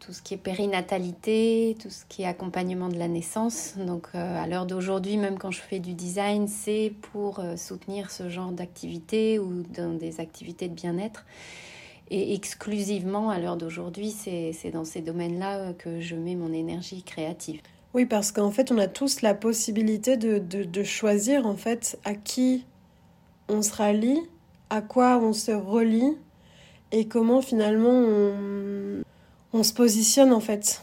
tout 0.00 0.14
ce 0.14 0.22
qui 0.22 0.32
est 0.32 0.38
périnatalité, 0.38 1.76
tout 1.78 1.90
ce 1.90 2.06
qui 2.06 2.22
est 2.22 2.24
accompagnement 2.24 2.88
de 2.88 2.98
la 2.98 3.06
naissance. 3.06 3.74
Donc 3.76 4.08
euh, 4.14 4.42
à 4.42 4.46
l'heure 4.46 4.64
d'aujourd'hui, 4.64 5.18
même 5.18 5.36
quand 5.36 5.50
je 5.50 5.60
fais 5.60 5.78
du 5.78 5.92
design, 5.92 6.48
c'est 6.48 6.94
pour 7.12 7.40
euh, 7.40 7.58
soutenir 7.58 8.10
ce 8.10 8.30
genre 8.30 8.50
d'activité 8.50 9.38
ou 9.38 9.62
dans 9.76 9.92
des 9.92 10.20
activités 10.20 10.68
de 10.68 10.74
bien-être. 10.74 11.26
Et 12.10 12.32
exclusivement 12.32 13.28
à 13.28 13.38
l'heure 13.38 13.58
d'aujourd'hui, 13.58 14.10
c'est 14.10 14.70
dans 14.72 14.86
ces 14.86 15.02
domaines-là 15.02 15.74
que 15.74 16.00
je 16.00 16.16
mets 16.16 16.34
mon 16.34 16.54
énergie 16.54 17.02
créative. 17.02 17.60
Oui, 17.92 18.06
parce 18.06 18.32
qu'en 18.32 18.50
fait, 18.50 18.72
on 18.72 18.78
a 18.78 18.86
tous 18.86 19.20
la 19.20 19.34
possibilité 19.34 20.16
de, 20.16 20.38
de, 20.38 20.64
de, 20.64 20.82
choisir 20.82 21.46
en 21.46 21.56
fait 21.56 21.98
à 22.06 22.14
qui 22.14 22.64
on 23.50 23.60
se 23.60 23.74
rallie, 23.74 24.22
à 24.70 24.82
quoi 24.82 25.18
on 25.18 25.32
se 25.32 25.52
relie 25.52 26.16
et 26.92 27.06
comment 27.08 27.42
finalement 27.42 27.90
on, 27.90 29.02
on 29.52 29.62
se 29.62 29.72
positionne 29.72 30.32
en 30.32 30.40
fait. 30.40 30.82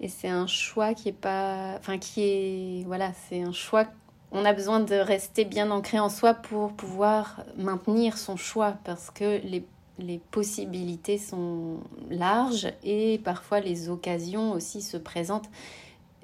Et 0.00 0.08
c'est 0.08 0.28
un 0.28 0.46
choix 0.46 0.94
qui 0.94 1.08
est 1.08 1.12
pas, 1.12 1.76
enfin 1.78 1.98
qui 1.98 2.22
est, 2.22 2.84
voilà, 2.86 3.12
c'est 3.28 3.42
un 3.42 3.52
choix. 3.52 3.86
On 4.32 4.44
a 4.44 4.52
besoin 4.52 4.80
de 4.80 4.96
rester 4.96 5.44
bien 5.44 5.70
ancré 5.70 5.98
en 5.98 6.08
soi 6.08 6.34
pour 6.34 6.72
pouvoir 6.72 7.44
maintenir 7.56 8.18
son 8.18 8.36
choix 8.36 8.76
parce 8.84 9.10
que 9.10 9.40
les 9.44 9.64
les 9.98 10.18
possibilités 10.18 11.18
sont 11.18 11.78
larges 12.10 12.68
et 12.82 13.20
parfois 13.22 13.60
les 13.60 13.88
occasions 13.88 14.52
aussi 14.52 14.82
se 14.82 14.96
présentent. 14.96 15.48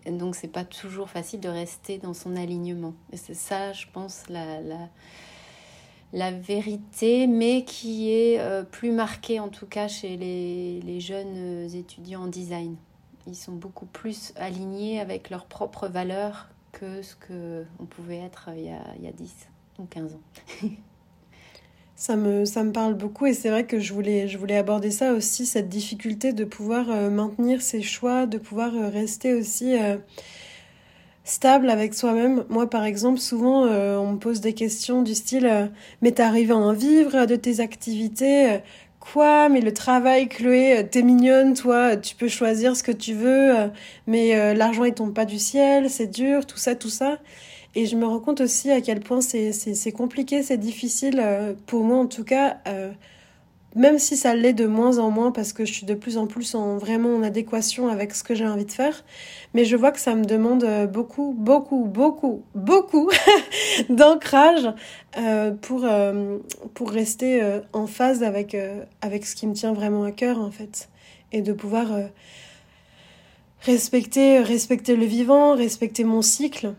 Donc 0.07 0.35
c'est 0.35 0.49
pas 0.49 0.65
toujours 0.65 1.11
facile 1.11 1.41
de 1.41 1.49
rester 1.49 1.99
dans 1.99 2.15
son 2.15 2.37
alignement. 2.37 2.95
Et 3.13 3.17
c'est 3.17 3.35
ça, 3.35 3.73
je 3.73 3.87
pense, 3.93 4.25
la, 4.29 4.61
la, 4.61 4.89
la, 6.13 6.31
vérité, 6.31 7.27
mais 7.27 7.65
qui 7.65 8.11
est 8.11 8.41
euh, 8.41 8.63
plus 8.63 8.93
marquée 8.93 9.41
en 9.41 9.49
tout 9.49 9.67
cas 9.67 9.89
chez 9.89 10.17
les, 10.17 10.81
les 10.81 11.01
jeunes 11.01 11.69
étudiants 11.75 12.23
en 12.23 12.27
design. 12.29 12.77
Ils 13.27 13.37
sont 13.37 13.53
beaucoup 13.53 13.87
plus 13.87 14.33
alignés 14.37 15.01
avec 15.01 15.31
leurs 15.31 15.47
propres 15.47 15.89
valeurs 15.89 16.49
que 16.73 17.03
ce 17.03 17.15
qu'on 17.15 17.85
pouvait 17.87 18.19
être 18.19 18.51
il 18.57 18.65
y, 18.65 18.71
a, 18.71 18.83
il 18.99 19.05
y 19.05 19.09
a 19.09 19.13
10 19.13 19.33
ou 19.79 19.85
15 19.85 20.15
ans. 20.15 20.69
Ça 22.01 22.17
me, 22.17 22.47
ça 22.47 22.65
me 22.65 22.73
parle 22.73 22.95
beaucoup 22.95 23.27
et 23.27 23.35
c'est 23.35 23.51
vrai 23.51 23.67
que 23.67 23.79
je 23.79 23.93
voulais, 23.93 24.27
je 24.27 24.39
voulais 24.39 24.57
aborder 24.57 24.91
ça 24.91 25.13
aussi, 25.13 25.45
cette 25.45 25.69
difficulté 25.69 26.33
de 26.33 26.47
pouvoir 26.47 26.89
euh, 26.89 27.11
maintenir 27.11 27.61
ses 27.61 27.83
choix, 27.83 28.25
de 28.25 28.39
pouvoir 28.39 28.75
euh, 28.75 28.89
rester 28.89 29.35
aussi 29.35 29.79
euh, 29.79 29.99
stable 31.25 31.71
avec 31.71 31.95
soi-même. 31.95 32.45
Moi, 32.49 32.69
par 32.69 32.85
exemple, 32.85 33.19
souvent, 33.19 33.65
on 33.65 34.13
me 34.13 34.19
pose 34.19 34.41
des 34.41 34.53
questions 34.53 35.03
du 35.03 35.15
style 35.15 35.71
Mais 36.03 36.13
t'arrives 36.13 36.53
à 36.53 36.57
en 36.57 36.73
vivre 36.73 37.27
de 37.27 37.37
tes 37.37 37.61
activités 37.61 38.61
Quoi? 39.01 39.49
Mais 39.49 39.61
le 39.61 39.73
travail, 39.73 40.29
Chloé, 40.29 40.87
t'es 40.91 41.03
mignonne, 41.03 41.55
toi, 41.55 41.97
tu 41.97 42.15
peux 42.15 42.29
choisir 42.29 42.77
ce 42.77 42.83
que 42.83 42.93
tu 42.93 43.15
veux, 43.15 43.55
mais 44.07 44.55
l'argent, 44.55 44.85
il 44.85 44.93
tombe 44.93 45.15
pas 45.15 45.25
du 45.25 45.39
ciel, 45.39 45.89
c'est 45.89 46.09
dur, 46.09 46.47
tout 46.47 46.59
ça, 46.59 46.75
tout 46.75 46.91
ça. 46.91 47.19
Et 47.75 47.87
je 47.87 47.97
me 47.97 48.05
rends 48.05 48.19
compte 48.21 48.41
aussi 48.41 48.71
à 48.71 48.81
quel 48.81 49.01
point 49.01 49.21
c'est 49.21 49.93
compliqué, 49.93 50.43
c'est 50.43 50.59
difficile, 50.59 51.21
euh, 51.23 51.55
pour 51.67 51.85
moi 51.85 51.99
en 51.99 52.07
tout 52.07 52.25
cas, 52.25 52.59
euh, 52.67 52.91
même 53.75 53.99
si 53.99 54.17
ça 54.17 54.35
l'est 54.35 54.53
de 54.53 54.67
moins 54.67 54.99
en 54.99 55.11
moins 55.11 55.31
parce 55.31 55.53
que 55.53 55.65
je 55.65 55.73
suis 55.73 55.87
de 55.87 55.95
plus 55.95 56.19
en 56.19 56.27
plus 56.27 56.55
en, 56.55 56.77
vraiment 56.77 57.15
en 57.15 57.23
adéquation 57.23 57.89
avec 57.89 58.15
ce 58.15 58.25
que 58.25 58.35
j'ai 58.35 58.47
envie 58.47 58.65
de 58.65 58.73
faire. 58.73 59.05
Mais 59.55 59.65
je 59.65 59.77
vois 59.77 59.93
que 59.93 60.01
ça 60.01 60.15
me 60.15 60.25
demande 60.25 60.65
euh, 60.65 60.87
beaucoup, 60.87 61.35
beaucoup, 61.37 61.85
beaucoup, 61.85 62.43
beaucoup 62.55 63.11
d'ancrage 63.89 64.69
pour, 65.63 65.87
pour 66.75 66.91
rester 66.91 67.43
en 67.73 67.87
phase 67.87 68.23
avec, 68.23 68.57
avec 69.01 69.27
ce 69.27 69.35
qui 69.35 69.47
me 69.47 69.55
tient 69.55 69.73
vraiment 69.73 70.05
à 70.05 70.13
cœur 70.13 70.41
en 70.41 70.51
fait. 70.51 70.89
Et 71.33 71.43
de 71.43 71.53
pouvoir 71.53 71.89
respecter, 73.63 74.39
respecter 74.41 74.97
le 74.97 75.05
vivant, 75.05 75.55
respecter 75.55 76.05
mon 76.05 76.23
cycle. 76.23 76.75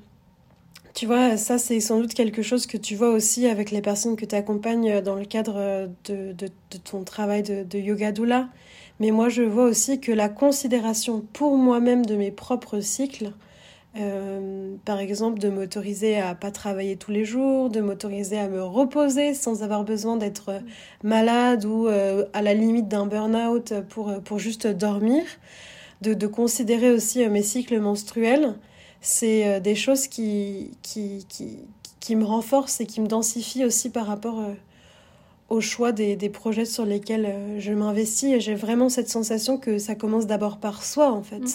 Tu 0.94 1.06
vois, 1.06 1.38
ça 1.38 1.58
c'est 1.58 1.80
sans 1.80 2.00
doute 2.02 2.14
quelque 2.14 2.42
chose 2.42 2.66
que 2.68 2.78
tu 2.78 2.96
vois 2.96 3.12
aussi 3.12 3.48
avec 3.48 3.72
les 3.72 3.82
personnes 3.82 4.18
que 4.18 4.26
tu 4.26 4.36
accompagnes 4.36 5.02
dans 5.02 5.16
le 5.16 5.24
cadre 5.26 5.90
de, 6.06 6.34
de, 6.34 6.48
ton 6.84 7.04
travail 7.04 7.44
de, 7.44 7.78
yoga 7.80 8.12
doula. 8.12 8.50
Mais 9.00 9.12
moi 9.12 9.30
je 9.30 9.42
vois 9.42 9.66
aussi 9.66 10.02
que 10.02 10.12
la 10.12 10.28
considération 10.28 11.24
pour 11.34 11.56
moi-même 11.58 12.06
de 12.06 12.16
mes 12.16 12.30
propres 12.30 12.82
cycles, 12.82 13.32
euh, 13.98 14.76
par 14.84 15.00
exemple 15.00 15.40
de 15.40 15.50
m'autoriser 15.50 16.18
à 16.20 16.36
pas 16.36 16.52
travailler 16.52 16.98
tous 16.98 17.12
les 17.12 17.24
jours, 17.26 17.70
de 17.70 17.80
m'autoriser 17.80 18.38
à 18.38 18.50
me 18.50 18.62
reposer 18.62 19.34
sans 19.34 19.64
avoir 19.64 19.86
besoin 19.86 20.18
d'être 20.18 20.62
malade 21.04 21.64
ou 21.64 21.88
euh, 21.88 22.26
à 22.34 22.42
la 22.42 22.54
limite 22.54 22.90
d'un 22.90 23.06
burn-out 23.06 23.74
pour, 23.90 24.14
pour 24.24 24.40
juste 24.40 24.68
dormir, 24.68 25.24
de, 26.02 26.14
de 26.14 26.28
considérer 26.28 26.92
aussi 26.92 27.26
mes 27.30 27.44
cycles 27.44 27.80
menstruels 27.80 28.56
c'est 29.02 29.48
euh, 29.48 29.60
des 29.60 29.76
choses 29.76 30.08
qui, 30.08 30.72
qui, 30.84 31.26
qui, 31.28 31.58
qui, 32.00 32.16
me 32.16 32.24
renforcent 32.24 32.80
et 32.80 32.86
qui 32.86 33.02
me 33.02 33.08
densifient 33.08 33.66
aussi 33.66 33.90
par 33.90 34.06
rapport 34.06 34.40
euh, 34.40 34.54
au 35.50 35.60
choix 35.60 35.92
des, 35.92 36.16
des, 36.16 36.30
projets 36.30 36.66
sur 36.66 36.86
lesquels 36.86 37.26
euh, 37.26 37.60
je 37.60 37.74
m'investis. 37.74 38.32
Et 38.32 38.40
j'ai 38.40 38.56
vraiment 38.56 38.90
cette 38.90 39.10
sensation 39.10 39.58
que 39.58 39.80
ça 39.80 39.96
commence 39.96 40.28
d'abord 40.28 40.58
par 40.58 40.84
soi, 40.84 41.12
en 41.12 41.24
fait. 41.24 41.40
Mm. 41.40 41.50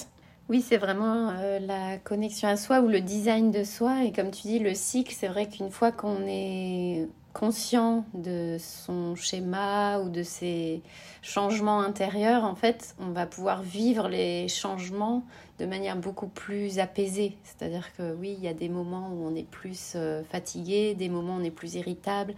Oui, 0.48 0.64
c'est 0.64 0.76
vraiment 0.76 1.32
la 1.60 1.98
connexion 1.98 2.46
à 2.46 2.56
soi 2.56 2.78
ou 2.80 2.86
le 2.86 3.00
design 3.00 3.50
de 3.50 3.64
soi. 3.64 4.04
Et 4.04 4.12
comme 4.12 4.30
tu 4.30 4.42
dis, 4.42 4.60
le 4.60 4.74
cycle, 4.74 5.12
c'est 5.12 5.26
vrai 5.26 5.48
qu'une 5.48 5.72
fois 5.72 5.90
qu'on 5.90 6.24
est 6.24 7.08
conscient 7.36 8.06
de 8.14 8.56
son 8.58 9.14
schéma 9.14 10.00
ou 10.00 10.08
de 10.08 10.22
ses 10.22 10.80
changements 11.20 11.80
intérieurs, 11.80 12.44
en 12.44 12.54
fait, 12.54 12.94
on 12.98 13.10
va 13.10 13.26
pouvoir 13.26 13.60
vivre 13.62 14.08
les 14.08 14.48
changements 14.48 15.22
de 15.58 15.66
manière 15.66 15.96
beaucoup 15.96 16.28
plus 16.28 16.78
apaisée. 16.78 17.36
C'est-à-dire 17.44 17.94
que 17.94 18.14
oui, 18.14 18.34
il 18.38 18.42
y 18.42 18.48
a 18.48 18.54
des 18.54 18.70
moments 18.70 19.10
où 19.12 19.26
on 19.26 19.34
est 19.34 19.46
plus 19.46 19.92
euh, 19.96 20.22
fatigué, 20.24 20.94
des 20.94 21.10
moments 21.10 21.36
où 21.36 21.40
on 21.40 21.44
est 21.44 21.50
plus 21.50 21.74
irritable. 21.74 22.34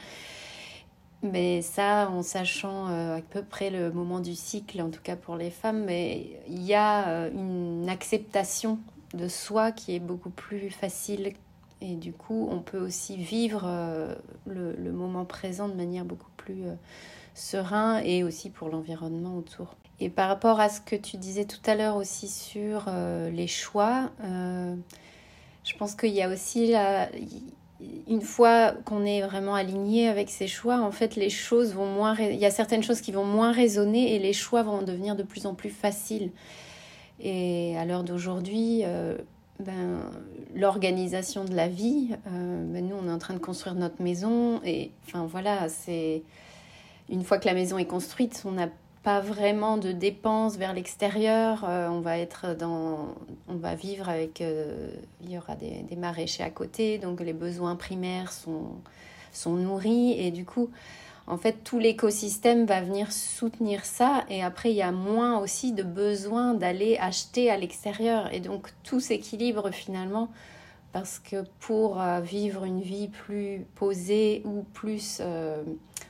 Mais 1.22 1.62
ça, 1.62 2.10
en 2.10 2.24
sachant 2.24 2.88
euh, 2.88 3.18
à 3.18 3.20
peu 3.22 3.44
près 3.44 3.70
le 3.70 3.92
moment 3.92 4.18
du 4.18 4.34
cycle, 4.34 4.82
en 4.82 4.90
tout 4.90 5.02
cas 5.02 5.14
pour 5.14 5.36
les 5.36 5.50
femmes, 5.50 5.84
mais 5.84 6.40
il 6.48 6.62
y 6.64 6.74
a 6.74 7.06
euh, 7.08 7.30
une 7.32 7.88
acceptation 7.88 8.80
de 9.14 9.28
soi 9.28 9.70
qui 9.70 9.94
est 9.94 10.00
beaucoup 10.00 10.30
plus 10.30 10.70
facile. 10.70 11.34
Et 11.80 11.94
du 11.94 12.12
coup, 12.12 12.48
on 12.50 12.60
peut 12.60 12.78
aussi 12.78 13.16
vivre 13.16 13.68
le, 14.46 14.74
le, 14.74 14.92
moment 14.92 15.24
présent 15.24 15.68
de 15.68 15.74
manière 15.74 16.04
beaucoup 16.04 16.30
plus 16.36 16.64
serein 17.34 18.00
et 18.00 18.24
aussi 18.24 18.50
pour 18.50 18.68
l'environnement 18.68 19.36
autour. 19.36 19.76
Et 20.00 20.10
par 20.10 20.28
rapport 20.28 20.60
à 20.60 20.68
ce 20.68 20.80
que 20.80 20.94
tu 20.94 21.16
disais 21.16 21.44
tout 21.44 21.58
à 21.66 21.74
l'heure 21.74 21.96
aussi 21.96 22.28
sur 22.28 22.84
euh, 22.88 23.30
les 23.30 23.48
choix, 23.48 24.10
euh, 24.22 24.74
je 25.64 25.74
pense 25.76 25.94
qu'il 25.94 26.10
y 26.10 26.22
a 26.22 26.28
aussi 26.28 26.68
la... 26.68 27.08
Une 28.08 28.22
fois 28.22 28.72
qu'on 28.84 29.04
est 29.04 29.22
vraiment 29.22 29.54
aligné 29.54 30.08
avec 30.08 30.30
ses 30.30 30.48
choix, 30.48 30.80
en 30.80 30.90
fait, 30.90 31.14
les 31.14 31.30
choses 31.30 31.74
vont 31.74 31.86
moins... 31.86 32.16
Il 32.18 32.36
y 32.36 32.46
a 32.46 32.50
certaines 32.50 32.82
choses 32.82 33.00
qui 33.00 33.12
vont 33.12 33.24
moins 33.24 33.52
résonner 33.52 34.14
et 34.14 34.18
les 34.18 34.32
choix 34.32 34.62
vont 34.62 34.82
devenir 34.82 35.14
de 35.14 35.22
plus 35.22 35.46
en 35.46 35.54
plus 35.54 35.70
faciles. 35.70 36.30
Et 37.20 37.76
à 37.76 37.84
l'heure 37.84 38.02
d'aujourd'hui, 38.02 38.82
euh, 38.84 39.16
ben, 39.60 40.00
l'organisation 40.54 41.44
de 41.44 41.54
la 41.54 41.68
vie, 41.68 42.10
ben, 42.24 42.86
nous, 42.86 42.96
on 42.96 43.08
est 43.08 43.12
en 43.12 43.18
train 43.18 43.34
de 43.34 43.38
construire 43.38 43.74
notre 43.74 44.02
maison 44.02 44.60
et 44.64 44.90
enfin 45.06 45.26
voilà, 45.26 45.68
c'est... 45.68 46.22
Une 47.10 47.24
fois 47.24 47.38
que 47.38 47.46
la 47.46 47.54
maison 47.54 47.78
est 47.78 47.86
construite, 47.86 48.42
on 48.44 48.58
a 48.58 48.68
pas 49.02 49.20
vraiment 49.20 49.78
de 49.78 49.92
dépenses 49.92 50.56
vers 50.56 50.74
l'extérieur. 50.74 51.64
Euh, 51.66 51.88
on 51.88 52.00
va 52.00 52.18
être 52.18 52.54
dans, 52.54 53.14
on 53.48 53.54
va 53.54 53.74
vivre 53.74 54.08
avec, 54.08 54.40
euh, 54.40 54.90
il 55.22 55.30
y 55.30 55.38
aura 55.38 55.56
des, 55.56 55.82
des, 55.88 55.96
maraîchers 55.96 56.42
à 56.42 56.50
côté, 56.50 56.98
donc 56.98 57.20
les 57.20 57.32
besoins 57.32 57.76
primaires 57.76 58.32
sont, 58.32 58.72
sont 59.32 59.54
nourris 59.54 60.12
et 60.12 60.30
du 60.30 60.44
coup, 60.44 60.70
en 61.28 61.36
fait, 61.36 61.64
tout 61.64 61.78
l'écosystème 61.78 62.66
va 62.66 62.80
venir 62.80 63.12
soutenir 63.12 63.84
ça 63.84 64.24
et 64.28 64.42
après, 64.42 64.70
il 64.70 64.76
y 64.76 64.82
a 64.82 64.92
moins 64.92 65.38
aussi 65.38 65.72
de 65.72 65.82
besoin 65.82 66.54
d'aller 66.54 66.96
acheter 66.98 67.50
à 67.50 67.56
l'extérieur 67.56 68.32
et 68.32 68.40
donc 68.40 68.70
tout 68.82 69.00
s'équilibre 69.00 69.70
finalement 69.70 70.28
parce 70.92 71.18
que 71.18 71.44
pour 71.60 72.00
euh, 72.00 72.20
vivre 72.20 72.64
une 72.64 72.80
vie 72.80 73.08
plus 73.08 73.66
posée 73.74 74.42
ou 74.44 74.62
plus 74.72 75.20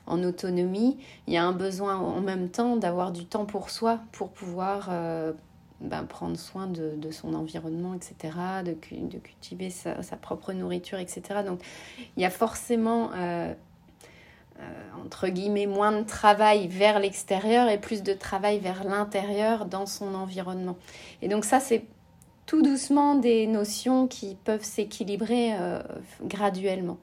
en 0.09 0.23
autonomie, 0.25 0.99
il 1.27 1.35
y 1.35 1.37
a 1.37 1.45
un 1.45 1.53
besoin 1.53 1.97
en 1.97 2.21
même 2.21 2.49
temps 2.49 2.77
d'avoir 2.77 3.13
du 3.13 3.27
temps 3.27 3.45
pour 3.45 3.71
soi 3.71 4.01
pour 4.13 4.31
pouvoir 4.31 4.89
euh, 4.91 5.33
ben, 5.81 6.05
prendre 6.05 6.37
soin 6.37 6.67
de, 6.67 7.11
son 7.11 7.35
environnement, 7.35 7.95
etc., 7.95 8.35
de, 8.65 8.73
cultiver 8.73 9.71
sa, 9.71 9.95
propre 10.17 10.53
nourriture, 10.53 10.99
etc. 10.99 11.43
Donc 11.47 11.61
il 12.17 12.23
y 12.23 12.27
a 12.27 12.31
forcément, 12.31 13.11
euh, 13.15 13.15
euh, 13.17 13.55
entre 15.05 15.29
guillemets, 15.29 15.67
moins 15.67 15.93
de 15.93 16.05
travail 16.05 16.69
vers 16.69 16.99
l'extérieur 16.99 17.69
et 17.69 17.79
plus 17.79 18.03
de 18.03 18.13
travail 18.13 18.59
vers 18.59 18.85
l'intérieur 18.85 19.67
dans 19.67 19.87
son 19.87 20.15
environnement. 20.15 20.77
Et 21.23 21.29
donc 21.29 21.45
ça, 21.45 21.61
c'est 21.61 21.85
tout 22.47 22.63
doucement 22.63 23.15
des 23.15 23.47
notions 23.47 24.07
qui 24.07 24.37
peuvent 24.45 24.65
s'équilibrer 24.65 25.53
graduellement. 26.23 26.99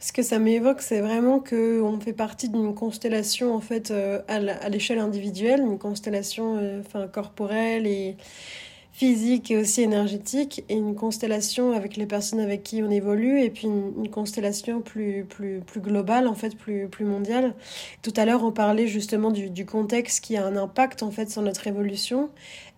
Ce 0.00 0.12
que 0.12 0.22
ça 0.22 0.38
m'évoque, 0.38 0.80
c'est 0.80 1.00
vraiment 1.00 1.40
qu'on 1.40 1.98
fait 2.00 2.12
partie 2.12 2.48
d'une 2.48 2.72
constellation 2.72 3.54
en 3.54 3.60
fait 3.60 3.90
euh, 3.90 4.20
à 4.28 4.68
l'échelle 4.68 5.00
individuelle, 5.00 5.60
une 5.60 5.78
constellation 5.78 6.56
euh, 6.56 6.80
enfin, 6.86 7.08
corporelle 7.08 7.84
et 7.86 8.16
physique 8.98 9.52
et 9.52 9.56
aussi 9.56 9.82
énergétique, 9.82 10.64
et 10.68 10.74
une 10.74 10.96
constellation 10.96 11.70
avec 11.70 11.96
les 11.96 12.04
personnes 12.04 12.40
avec 12.40 12.64
qui 12.64 12.82
on 12.82 12.90
évolue, 12.90 13.40
et 13.40 13.48
puis 13.48 13.68
une, 13.68 14.08
constellation 14.08 14.80
plus, 14.80 15.24
plus, 15.24 15.60
plus 15.60 15.80
globale, 15.80 16.26
en 16.26 16.34
fait, 16.34 16.56
plus, 16.56 16.88
plus 16.88 17.04
mondiale. 17.04 17.54
Tout 18.02 18.12
à 18.16 18.24
l'heure, 18.24 18.42
on 18.42 18.50
parlait 18.50 18.88
justement 18.88 19.30
du, 19.30 19.50
du 19.50 19.64
contexte 19.64 20.24
qui 20.24 20.36
a 20.36 20.44
un 20.44 20.56
impact 20.56 21.04
en 21.04 21.12
fait 21.12 21.30
sur 21.30 21.42
notre 21.42 21.68
évolution. 21.68 22.28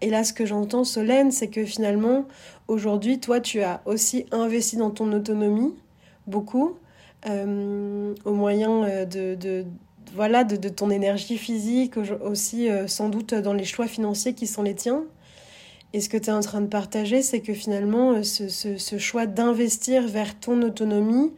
Et 0.03 0.11
là, 0.11 0.23
ce 0.23 0.35
que 0.35 0.45
j'entends, 0.45 0.85
Solène, 0.85 1.31
c'est 1.31 1.49
que 1.49 1.65
finalement, 1.65 2.27
aujourd'hui, 2.69 3.19
toi, 3.19 3.41
tu 3.41 3.63
as 3.63 3.81
aussi 3.87 4.27
investi 4.31 4.77
dans 4.77 4.91
ton 4.91 5.11
autonomie, 5.15 5.75
beaucoup 6.27 6.77
euh, 7.27 8.15
au 8.27 8.35
moyen 8.35 8.85
euh, 8.85 9.05
de, 9.07 9.37
de 9.37 9.65
voilà, 10.15 10.45
de, 10.45 10.57
de, 10.57 10.69
ton 10.69 10.91
énergie 10.91 11.39
physique, 11.39 11.97
aussi 11.97 12.69
euh, 12.69 12.89
sans 12.89 13.09
doute 13.09 13.33
dans 13.33 13.55
les 13.55 13.65
choix 13.65 13.87
financiers 13.87 14.35
qui 14.35 14.47
sont 14.47 14.63
les 14.63 14.75
tiens. 14.75 15.05
Et 15.93 16.01
ce 16.01 16.09
que 16.09 16.17
tu 16.17 16.31
es 16.31 16.33
en 16.33 16.41
train 16.41 16.61
de 16.61 16.67
partager, 16.67 17.23
c'est 17.23 17.41
que 17.41 17.53
finalement, 17.53 18.23
ce, 18.23 18.49
ce, 18.49 18.79
ce 18.79 18.99
choix 18.99 19.27
d'investir 19.27 20.07
vers 20.07 20.39
ton 20.39 20.63
autonomie, 20.63 21.33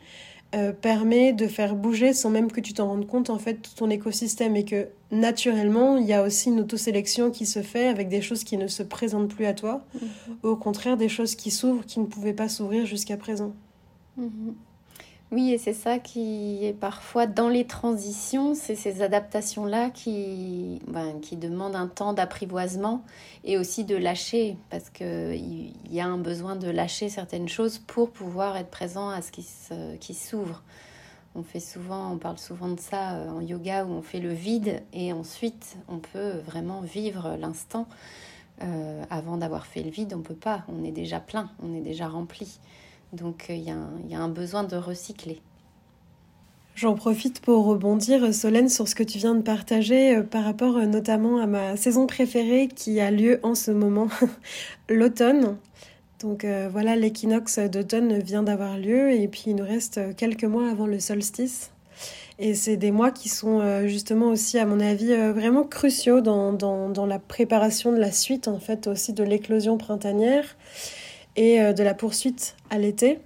euh, 0.55 0.75
permet 0.75 1.33
de 1.33 1.47
faire 1.47 1.75
bouger 1.75 2.13
sans 2.13 2.29
même 2.29 2.53
que 2.53 2.61
tu 2.61 2.75
t'en 2.75 2.87
rendes 2.87 3.07
compte 3.07 3.31
en 3.31 3.39
fait 3.39 3.55
tout 3.55 3.71
ton 3.75 3.89
écosystème 3.89 4.55
et 4.55 4.67
que 4.67 4.89
naturellement 5.11 5.97
il 5.97 6.05
y 6.05 6.13
a 6.13 6.23
aussi 6.23 6.51
une 6.51 6.61
autosélection 6.61 7.31
qui 7.31 7.47
se 7.47 7.63
fait 7.63 7.89
avec 7.89 8.11
des 8.11 8.21
choses 8.21 8.45
qui 8.45 8.59
ne 8.59 8.67
se 8.67 8.83
présentent 8.83 9.35
plus 9.35 9.47
à 9.47 9.55
toi 9.55 9.83
mhm. 9.95 10.37
au 10.43 10.55
contraire 10.55 10.99
des 10.99 11.09
choses 11.09 11.37
qui 11.37 11.51
s'ouvrent 11.51 11.87
qui 11.87 12.01
ne 12.01 12.05
pouvaient 12.05 12.35
pas 12.35 12.51
s'ouvrir 12.51 12.85
jusqu'à 12.85 13.17
présent. 13.17 13.55
Mhm. 14.19 14.55
Oui, 15.33 15.51
et 15.51 15.57
c'est 15.57 15.73
ça 15.73 15.99
qui 15.99 16.67
est 16.67 16.75
parfois 16.75 17.27
dans 17.27 17.49
les 17.49 17.67
transitions, 17.67 18.55
c'est 18.55 18.75
ces 18.75 19.01
adaptations-là 19.01 19.89
qui, 19.89 20.83
ben, 20.87 21.21
qui 21.23 21.37
demandent 21.37 21.75
un 21.75 21.87
temps 21.87 22.13
d'apprivoisement 22.13 23.03
et 23.43 23.57
aussi 23.57 23.85
de 23.85 23.97
lâcher, 23.97 24.59
parce 24.69 24.91
qu'il 24.91 25.73
y 25.91 26.01
a 26.01 26.07
un 26.07 26.19
besoin 26.19 26.55
de 26.55 26.69
lâcher 26.69 27.09
certaines 27.09 27.49
choses 27.49 27.79
pour 27.79 28.11
pouvoir 28.11 28.59
être 28.59 28.69
présent 28.69 29.09
à 29.09 29.23
ce 29.23 29.33
qui 29.33 30.15
s'ouvre. 30.15 30.63
On 31.35 31.43
fait 31.43 31.61
souvent, 31.61 32.13
on 32.13 32.19
parle 32.19 32.37
souvent 32.37 32.69
de 32.69 32.79
ça 32.79 33.15
euh, 33.15 33.31
en 33.31 33.41
yoga 33.41 33.87
où 33.87 33.91
on 33.91 34.03
fait 34.03 34.21
le 34.21 34.35
vide 34.35 34.83
et 34.93 35.15
ensuite 35.15 35.79
on 35.89 35.97
peut 35.97 36.41
vraiment 36.45 36.83
vivre 36.83 37.37
l'instant. 37.41 37.87
Euh, 38.63 39.03
avant 39.09 39.39
d'avoir 39.39 39.65
fait 39.65 39.83
le 39.83 39.89
vide, 39.89 40.13
on 40.15 40.21
peut 40.21 40.35
pas. 40.35 40.63
On 40.69 40.85
est 40.85 40.93
déjà 40.93 41.21
plein, 41.21 41.51
on 41.63 41.75
est 41.75 41.81
déjà 41.81 42.07
rempli. 42.07 42.59
Donc 43.13 43.47
euh, 43.51 43.55
il 43.55 43.63
y, 43.63 44.15
a 44.15 44.21
un 44.21 44.29
besoin 44.29 44.65
de 44.65 44.77
recycler. 44.77 45.41
J'en 46.75 46.95
profite 46.95 47.41
pour 47.41 47.67
rebondir, 47.67 48.33
Solène, 48.33 48.71
sur 48.71 48.89
ce 48.89 48.95
que 48.95 49.03
tu 49.03 49.19
viens 49.19 49.35
de 49.35 49.43
partager 49.43 50.17
euh, 50.17 50.23
par 50.23 50.45
rapport 50.45 50.79
euh, 50.79 50.87
notamment 50.87 51.39
à 51.39 51.47
ma 51.47 51.77
saison 51.77 52.07
préférée 52.07 52.69
qui 52.69 53.01
a 53.01 53.11
lieu 53.11 53.41
en 53.43 53.55
ce 53.55 53.71
moment, 53.71 54.09
l'automne. 54.89 55.59
Donc 56.21 56.47
voilà, 56.71 56.95
l'équinoxe 56.95 57.59
d'automne 57.59 58.21
vient 58.21 58.45
d'avoir 58.45 58.79
lieu 58.79 59.11
et 59.11 59.27
puis 59.27 59.47
il 59.49 59.57
nous 59.57 59.65
reste 59.65 60.15
quelques 60.15 60.45
mois 60.45 60.71
avant 60.71 60.87
le 60.87 61.01
solstice. 61.01 61.73
Et 62.39 62.55
c'est 62.55 62.77
des 62.77 62.93
mois 62.93 63.11
qui 63.11 63.29
sont 63.29 63.89
justement 63.89 64.29
aussi, 64.29 64.57
à 64.61 64.65
mon 64.65 64.79
avis, 64.79 65.17
vraiment 65.33 65.65
cruciaux 65.65 66.21
dans, 66.21 67.07
la 67.09 67.19
préparation 67.19 67.91
de 67.91 67.99
la 67.99 68.13
suite, 68.13 68.47
en 68.47 68.61
fait, 68.61 68.87
aussi 68.87 69.13
de 69.13 69.25
l'éclosion 69.25 69.79
printanière 69.79 70.45
et 71.37 71.61
euh, 71.61 71.73
de 71.73 71.83
la 71.83 71.95
poursuite 71.95 72.57
à 72.71 72.79
l'été. 72.79 73.19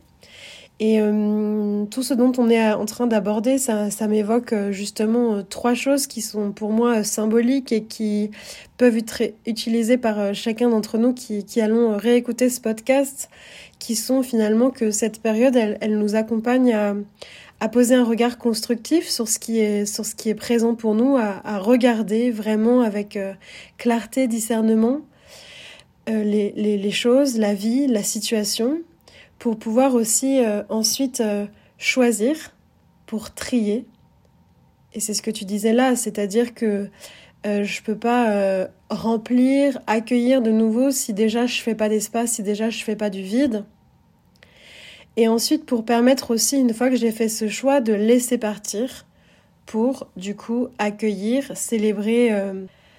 Et 0.78 1.00
euh, 1.00 1.86
tout 1.86 2.02
ce 2.02 2.12
dont 2.12 2.32
on 2.36 2.50
est 2.50 2.72
en 2.72 2.84
train 2.84 3.06
d'aborder, 3.06 3.56
ça, 3.56 3.90
ça 3.90 4.08
m'évoque 4.08 4.52
euh, 4.52 4.72
justement 4.72 5.42
trois 5.42 5.72
choses 5.72 6.06
qui 6.06 6.20
sont 6.20 6.52
pour 6.52 6.70
moi 6.70 7.02
symboliques 7.02 7.72
et 7.72 7.84
qui 7.84 8.30
peuvent 8.76 8.98
être 8.98 9.22
utilisées 9.46 9.96
par 9.96 10.34
chacun 10.34 10.68
d'entre 10.68 10.98
nous 10.98 11.14
qui, 11.14 11.44
qui, 11.44 11.62
allons 11.62 11.96
réécouter 11.96 12.50
ce 12.50 12.60
podcast, 12.60 13.30
qui 13.78 13.96
sont 13.96 14.22
finalement 14.22 14.70
que 14.70 14.90
cette 14.90 15.22
période, 15.22 15.56
elle, 15.56 15.78
elle 15.80 15.98
nous 15.98 16.14
accompagne 16.14 16.74
à, 16.74 17.68
poser 17.70 17.94
un 17.94 18.04
regard 18.04 18.36
constructif 18.36 19.08
sur 19.08 19.28
ce 19.28 19.38
qui 19.38 19.60
est, 19.60 19.86
sur 19.86 20.04
ce 20.04 20.14
qui 20.14 20.28
est 20.28 20.34
présent 20.34 20.74
pour 20.74 20.94
nous, 20.94 21.16
à 21.16 21.58
regarder 21.58 22.30
vraiment 22.30 22.82
avec 22.82 23.18
clarté, 23.78 24.28
discernement, 24.28 25.00
euh, 26.08 26.22
les, 26.22 26.90
choses, 26.92 27.36
la 27.36 27.52
vie, 27.52 27.88
la 27.88 28.04
situation, 28.04 28.78
pour 29.40 29.58
pouvoir 29.58 29.94
aussi 29.94 30.38
euh, 30.38 30.62
ensuite 30.68 31.20
euh, 31.20 31.46
choisir, 31.78 32.54
pour 33.06 33.34
trier. 33.34 33.86
Et 34.94 35.00
c'est 35.00 35.14
ce 35.14 35.22
que 35.22 35.32
tu 35.32 35.44
disais 35.44 35.72
là, 35.72 35.96
c'est-à-dire 35.96 36.54
que 36.54 36.88
je 37.44 37.80
peux 37.82 37.96
pas 37.96 38.66
remplir, 38.90 39.78
accueillir 39.86 40.42
de 40.42 40.50
nouveau 40.50 40.90
si 40.90 41.12
déjà 41.12 41.46
je 41.46 41.62
fais 41.62 41.76
pas 41.76 41.88
d'espace, 41.88 42.32
si 42.32 42.42
déjà 42.42 42.70
je 42.70 42.82
fais 42.82 42.96
pas 42.96 43.08
du 43.08 43.22
vide. 43.22 43.64
Et 45.16 45.28
ensuite 45.28 45.64
pour 45.64 45.84
permettre 45.84 46.32
aussi, 46.32 46.58
une 46.58 46.74
fois 46.74 46.90
que 46.90 46.96
j'ai 46.96 47.12
fait 47.12 47.28
ce 47.28 47.46
choix, 47.46 47.80
de 47.80 47.92
laisser 47.92 48.36
partir 48.36 49.06
pour 49.64 50.08
du 50.16 50.34
coup 50.34 50.68
accueillir, 50.78 51.56
célébrer, 51.56 52.32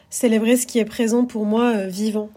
célébrer 0.10 0.56
ce 0.56 0.66
qui 0.66 0.80
est 0.80 0.86
présent 0.86 1.26
pour 1.26 1.46
moi 1.46 1.86
vivant. 1.88 2.30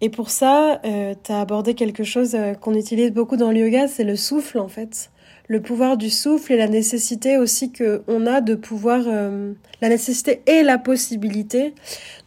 Et 0.00 0.10
pour 0.10 0.28
ça, 0.28 0.80
euh, 0.84 1.14
tu 1.22 1.32
as 1.32 1.40
abordé 1.40 1.74
quelque 1.74 2.04
chose 2.04 2.34
euh, 2.34 2.52
qu'on 2.52 2.74
utilise 2.74 3.12
beaucoup 3.12 3.36
dans 3.36 3.50
le 3.50 3.58
yoga, 3.58 3.88
c'est 3.88 4.04
le 4.04 4.16
souffle 4.16 4.58
en 4.58 4.68
fait. 4.68 5.10
Le 5.48 5.62
pouvoir 5.62 5.96
du 5.96 6.10
souffle 6.10 6.52
et 6.52 6.56
la 6.56 6.66
nécessité 6.66 7.38
aussi 7.38 7.72
qu'on 7.72 8.26
a 8.26 8.40
de 8.40 8.54
pouvoir, 8.56 9.04
euh, 9.06 9.52
la 9.80 9.88
nécessité 9.88 10.42
et 10.46 10.62
la 10.62 10.76
possibilité 10.76 11.72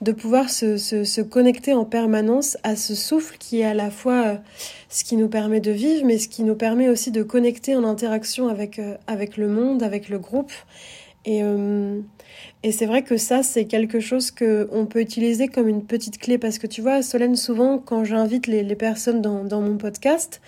de 0.01 0.13
pouvoir 0.13 0.49
se, 0.49 0.77
se, 0.77 1.03
se, 1.03 1.21
connecter 1.21 1.73
en 1.73 1.83
permanence 1.85 2.57
à 2.63 2.75
ce 2.75 2.95
souffle 2.95 3.37
qui 3.37 3.59
est 3.59 3.65
à 3.65 3.73
la 3.73 3.91
fois 3.91 4.25
euh, 4.25 4.35
ce 4.87 5.03
qui 5.03 5.17
nous 5.17 5.27
permet 5.27 5.59
de 5.59 5.71
vivre, 5.71 6.05
mais 6.05 6.17
ce 6.17 6.29
qui 6.29 6.43
nous 6.43 6.55
permet 6.55 6.89
aussi 6.89 7.11
de 7.11 7.21
connecter 7.21 7.75
en 7.75 7.83
interaction 7.83 8.47
avec, 8.47 8.81
avec 9.05 9.37
le 9.37 9.49
monde, 9.49 9.83
avec 9.83 10.09
le 10.09 10.17
groupe. 10.17 10.51
Et, 11.25 11.43
et 12.61 12.71
c'est 12.71 12.85
vrai 12.85 13.03
que 13.03 13.15
ça, 13.17 13.41
c'est 13.41 13.65
quelque 13.65 13.99
chose 13.99 14.31
qu'on 14.31 14.85
peut 14.85 14.99
utiliser 14.99 15.47
comme 15.47 15.69
une 15.69 15.85
petite 15.85 16.17
clé 16.17 16.37
parce 16.37 16.59
que 16.59 16.67
tu 16.67 16.81
vois, 16.81 17.01
Solène, 17.01 17.35
souvent, 17.35 17.77
quand 17.77 18.03
j'invite 18.03 18.47
les, 18.47 18.75
personnes 18.75 19.21
dans, 19.21 19.43
dans, 19.45 19.61
mon 19.61 19.77
podcast, 19.77 20.41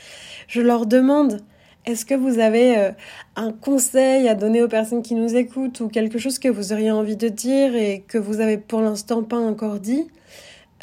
je 0.47 0.61
leur 0.61 0.85
demande 0.85 1.41
est-ce 1.85 2.05
que 2.05 2.13
vous 2.13 2.39
avez 2.39 2.77
euh, 2.77 2.91
un 3.35 3.51
conseil 3.51 4.27
à 4.27 4.35
donner 4.35 4.61
aux 4.61 4.67
personnes 4.67 5.01
qui 5.01 5.15
nous 5.15 5.35
écoutent 5.35 5.79
ou 5.79 5.87
quelque 5.87 6.19
chose 6.19 6.37
que 6.37 6.49
vous 6.49 6.73
auriez 6.73 6.91
envie 6.91 7.15
de 7.15 7.27
dire 7.27 7.75
et 7.75 8.03
que 8.07 8.17
vous 8.17 8.39
avez 8.39 8.57
pour 8.57 8.81
l'instant 8.81 9.23
pas 9.23 9.39
encore 9.39 9.79
dit? 9.79 10.07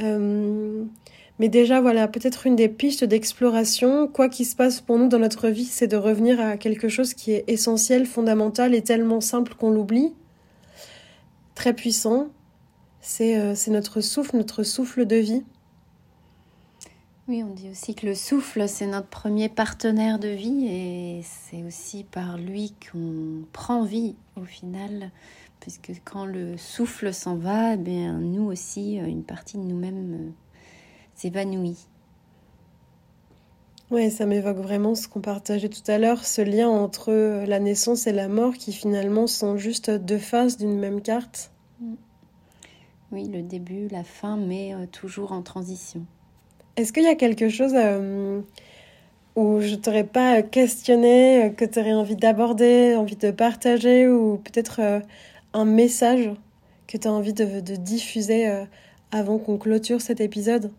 Euh, 0.01 0.85
mais 1.38 1.49
déjà, 1.49 1.81
voilà, 1.81 2.09
peut-être 2.09 2.47
une 2.47 2.57
des 2.57 2.68
pistes 2.68 3.05
d'exploration, 3.05 4.09
quoi 4.09 4.29
qu'il 4.29 4.47
se 4.47 4.57
passe 4.57 4.81
pour 4.81 4.99
nous 4.99 5.09
dans 5.09 5.21
notre 5.21 5.49
vie, 5.49 5.66
c'est 5.66 5.87
de 5.87 5.97
revenir 5.97 6.40
à 6.40 6.57
quelque 6.57 6.88
chose 6.88 7.14
qui 7.14 7.33
est 7.33 7.44
essentiel, 7.47 8.07
fondamental 8.07 8.75
et 8.75 8.83
tellement 8.83 9.21
simple 9.21 9.55
qu'on 9.55 9.71
l'oublie 9.71 10.14
très 11.59 11.75
puissant. 11.75 12.29
Euh, 13.21 13.55
c'est 13.57 13.71
notre 13.73 14.01
souffle, 14.01 14.37
notre 14.37 14.62
souffle 14.62 15.07
de 15.07 15.16
vie. 15.16 15.44
Oui, 17.27 17.42
on 17.42 17.53
dit 17.53 17.68
aussi 17.68 17.97
que 17.97 18.07
le 18.07 18.14
souffle, 18.14 18.68
c'est 18.68 18.87
notre 18.87 19.09
premier 19.09 19.49
partenaire 19.49 20.21
de 20.21 20.29
vie 20.29 20.66
et 20.68 21.23
c'est 21.25 21.64
aussi 21.64 22.05
par 22.05 22.38
lui 22.38 22.75
qu'on 22.81 23.44
prend 23.53 23.83
vie 23.83 24.14
au 24.37 24.44
final, 24.44 25.11
puisque 25.59 25.90
quand 26.05 26.27
le 26.27 26.57
souffle 26.57 27.12
s'en 27.12 27.35
va, 27.35 27.75
eh 27.75 27.77
bien, 27.77 28.12
nous 28.12 28.44
aussi, 28.44 28.94
une 28.94 29.25
partie 29.25 29.57
de 29.59 29.62
nous-mêmes 29.62 30.14
euh, 30.14 30.31
s'évanouit. 31.16 31.88
Oui, 33.90 34.11
ça 34.11 34.27
m'évoque 34.27 34.59
vraiment 34.59 34.94
ce 34.94 35.09
qu'on 35.09 35.20
partageait 35.20 35.70
tout 35.70 35.83
à 35.90 35.96
l'heure, 35.96 36.27
ce 36.27 36.42
lien 36.42 36.68
entre 36.68 37.11
la 37.46 37.59
naissance 37.59 38.07
et 38.07 38.12
la 38.12 38.29
mort 38.29 38.53
qui 38.53 38.72
finalement 38.72 39.27
sont 39.27 39.57
juste 39.57 39.90
deux 39.90 40.18
faces 40.18 40.59
d'une 40.59 40.79
même 40.79 41.01
carte. 41.01 41.51
Mm. 41.81 41.94
Oui, 43.11 43.27
le 43.33 43.40
début, 43.40 43.88
la 43.88 44.05
fin, 44.05 44.37
mais 44.37 44.74
euh, 44.74 44.85
toujours 44.92 45.33
en 45.33 45.40
transition. 45.40 46.05
Est-ce 46.77 46.92
qu'il 46.92 47.05
y 47.05 47.09
a 47.09 47.14
quelque 47.14 47.48
chose 47.48 47.72
euh, 47.74 48.42
où 49.35 49.61
je 49.61 49.74
t'aurais 49.74 50.05
pas 50.05 50.42
questionné, 50.42 51.44
euh, 51.44 51.48
que 51.48 51.64
tu 51.64 51.79
aurais 51.79 51.94
envie 51.94 52.16
d'aborder, 52.16 52.94
envie 52.94 53.16
de 53.16 53.31
partager, 53.31 54.07
ou 54.07 54.37
peut-être 54.37 55.01
un 55.55 55.64
message 55.64 56.31
que 56.87 56.98
tu 56.98 57.09
as 57.09 57.12
envie 57.12 57.33
de, 57.33 57.61
de 57.61 57.77
diffuser 57.77 58.46
avant 59.11 59.38
qu'on 59.38 59.57
clôture 59.57 60.03
cet 60.03 60.20
épisode? 60.20 60.70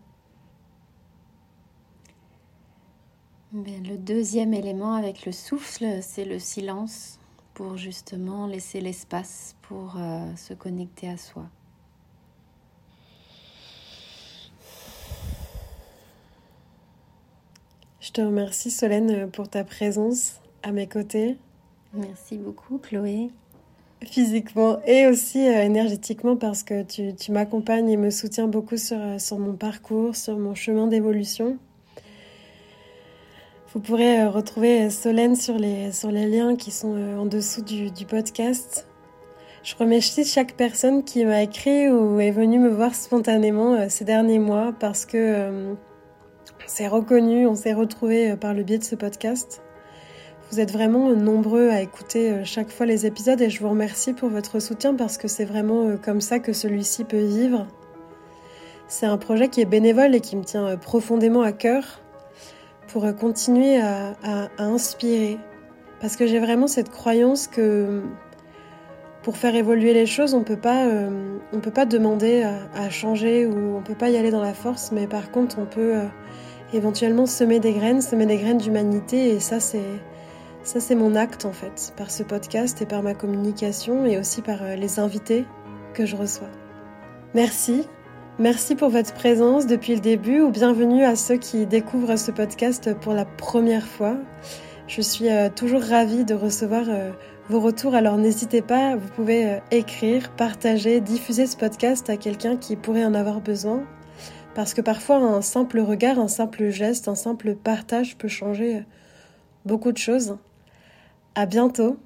Le 3.52 3.96
deuxième 3.96 4.54
élément 4.54 4.94
avec 4.94 5.26
le 5.26 5.32
souffle, 5.32 5.84
c'est 6.02 6.24
le 6.24 6.38
silence 6.38 7.18
pour 7.54 7.76
justement 7.76 8.46
laisser 8.46 8.80
l'espace 8.80 9.56
pour 9.62 9.96
euh, 9.96 10.34
se 10.36 10.54
connecter 10.54 11.08
à 11.08 11.16
soi. 11.16 11.42
Je 18.00 18.12
te 18.12 18.20
remercie 18.20 18.70
Solène 18.70 19.28
pour 19.30 19.48
ta 19.48 19.64
présence 19.64 20.40
à 20.62 20.70
mes 20.70 20.86
côtés. 20.86 21.36
Merci 21.92 22.38
beaucoup 22.38 22.78
Chloé. 22.78 23.30
Physiquement 24.02 24.80
et 24.86 25.06
aussi 25.08 25.44
euh, 25.46 25.64
énergétiquement 25.64 26.36
parce 26.36 26.62
que 26.62 26.84
tu, 26.84 27.14
tu 27.16 27.32
m'accompagnes 27.32 27.90
et 27.90 27.96
me 27.96 28.10
soutiens 28.10 28.46
beaucoup 28.46 28.76
sur, 28.76 28.98
euh, 28.98 29.18
sur 29.18 29.40
mon 29.40 29.54
parcours, 29.54 30.14
sur 30.14 30.38
mon 30.38 30.54
chemin 30.54 30.86
d'évolution. 30.86 31.58
Vous 33.72 33.78
pourrez 33.78 34.20
euh, 34.20 34.30
retrouver 34.30 34.82
euh, 34.82 34.90
Solène 34.90 35.36
sur 35.36 35.56
les, 35.56 35.92
sur 35.92 36.10
les 36.10 36.26
liens 36.26 36.56
qui 36.56 36.72
sont 36.72 36.96
euh, 36.96 37.18
en 37.18 37.24
dessous 37.24 37.62
du, 37.62 37.92
du 37.92 38.04
podcast. 38.04 38.88
Je 39.62 39.76
remercie 39.76 40.24
chaque 40.24 40.54
personne 40.54 41.04
qui 41.04 41.24
m'a 41.24 41.42
écrit 41.42 41.88
ou 41.88 42.18
est 42.18 42.32
venue 42.32 42.58
me 42.58 42.68
voir 42.68 42.96
spontanément 42.96 43.88
ces 43.88 44.04
derniers 44.04 44.38
mois 44.38 44.72
parce 44.80 45.04
que 45.04 45.74
on 45.74 46.66
s'est 46.66 46.88
reconnu, 46.88 47.46
on 47.46 47.54
s'est 47.54 47.74
retrouvé 47.74 48.36
par 48.36 48.54
le 48.54 48.62
biais 48.62 48.78
de 48.78 48.84
ce 48.84 48.94
podcast. 48.94 49.60
Vous 50.50 50.60
êtes 50.60 50.72
vraiment 50.72 51.10
nombreux 51.10 51.68
à 51.68 51.82
écouter 51.82 52.42
chaque 52.44 52.70
fois 52.70 52.86
les 52.86 53.04
épisodes 53.04 53.38
et 53.42 53.50
je 53.50 53.60
vous 53.60 53.68
remercie 53.68 54.14
pour 54.14 54.30
votre 54.30 54.60
soutien 54.60 54.94
parce 54.94 55.18
que 55.18 55.28
c'est 55.28 55.44
vraiment 55.44 55.94
comme 56.02 56.22
ça 56.22 56.38
que 56.38 56.54
celui-ci 56.54 57.04
peut 57.04 57.22
vivre. 57.22 57.66
C'est 58.88 59.04
un 59.04 59.18
projet 59.18 59.48
qui 59.48 59.60
est 59.60 59.66
bénévole 59.66 60.14
et 60.14 60.22
qui 60.22 60.36
me 60.36 60.44
tient 60.44 60.74
profondément 60.78 61.42
à 61.42 61.52
cœur 61.52 62.00
pour 62.92 63.14
continuer 63.16 63.78
à, 63.78 64.14
inspirer 64.58 65.38
Parce 66.00 66.16
que 66.16 66.26
j'ai 66.26 66.38
vraiment 66.38 66.66
cette 66.66 66.90
croyance 66.90 67.46
que 67.46 68.02
pour 69.22 69.36
faire 69.36 69.54
évoluer 69.54 69.92
les 69.92 70.06
choses, 70.06 70.34
on 70.34 70.42
peut 70.42 70.58
euh, 70.64 71.38
peut 71.62 71.70
pas 71.70 71.84
demander 71.84 72.42
à, 72.74 72.88
changer 72.90 73.46
ou 73.46 73.76
on 73.76 73.82
peut 73.82 73.94
pas 73.94 74.08
y 74.08 74.16
aller 74.16 74.30
dans 74.30 74.40
la 74.40 74.54
force, 74.54 74.92
mais 74.92 75.06
par 75.06 75.30
contre, 75.30 75.58
on 75.58 75.66
peut 75.66 75.96
euh, 75.96 76.06
éventuellement 76.72 77.26
semer 77.26 77.60
des 77.60 77.72
graines, 77.72 78.00
semer 78.00 78.26
des 78.26 78.38
graines 78.38 78.58
d'humanité, 78.58 79.30
et 79.30 79.40
ça, 79.40 79.60
c'est 79.60 79.84
ça, 80.62 80.78
c'est 80.78 80.94
mon 80.94 81.16
acte 81.16 81.46
en 81.46 81.52
fait, 81.52 81.94
par 81.96 82.10
ce 82.10 82.22
podcast 82.22 82.82
et 82.82 82.86
par 82.86 83.02
ma 83.02 83.14
communication 83.14 84.04
et 84.04 84.18
aussi 84.18 84.42
par 84.42 84.62
euh, 84.62 84.76
les 84.76 84.98
invités 84.98 85.46
que 85.94 86.04
je 86.04 86.16
reçois. 86.16 86.50
Merci, 87.34 87.86
merci 88.40 88.74
pour 88.74 88.88
votre 88.88 89.12
présence 89.12 89.66
depuis 89.66 89.94
le 89.94 90.00
début 90.00 90.40
ou 90.40 90.50
bienvenue 90.50 91.04
à 91.04 91.14
ceux 91.14 91.36
qui 91.36 91.66
découvrent 91.66 92.16
ce 92.16 92.30
podcast 92.30 92.94
pour 93.00 93.12
la 93.12 93.26
première 93.26 93.86
fois. 93.86 94.16
Je 94.88 95.02
suis 95.02 95.28
toujours 95.54 95.82
ravie 95.82 96.24
de 96.24 96.34
recevoir 96.34 96.86
vos 97.50 97.60
retours, 97.60 97.94
alors 97.94 98.16
n'hésitez 98.16 98.62
pas, 98.62 98.96
vous 98.96 99.08
pouvez 99.08 99.44
euh, 99.44 99.58
écrire, 99.72 100.30
partager, 100.30 101.00
diffuser 101.00 101.46
ce 101.46 101.56
podcast 101.56 102.08
à 102.08 102.16
quelqu'un 102.16 102.56
qui 102.56 102.76
pourrait 102.76 103.04
en 103.04 103.12
avoir 103.12 103.40
besoin. 103.40 103.82
Parce 104.54 104.72
que 104.72 104.80
parfois 104.80 105.16
un 105.16 105.42
simple 105.42 105.80
regard, 105.80 106.18
un 106.18 106.28
simple 106.28 106.70
geste, 106.70 107.08
un 107.08 107.16
simple 107.16 107.56
partage 107.56 108.16
peut 108.16 108.28
changer 108.28 108.76
euh, 108.76 108.82
beaucoup 109.64 109.90
de 109.90 109.98
choses. 109.98 110.38
À 111.34 111.44
bientôt, 111.44 111.96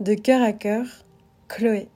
de 0.00 0.14
cœur 0.14 0.42
à 0.42 0.52
cœur, 0.52 0.84
Chloé. 1.48 1.88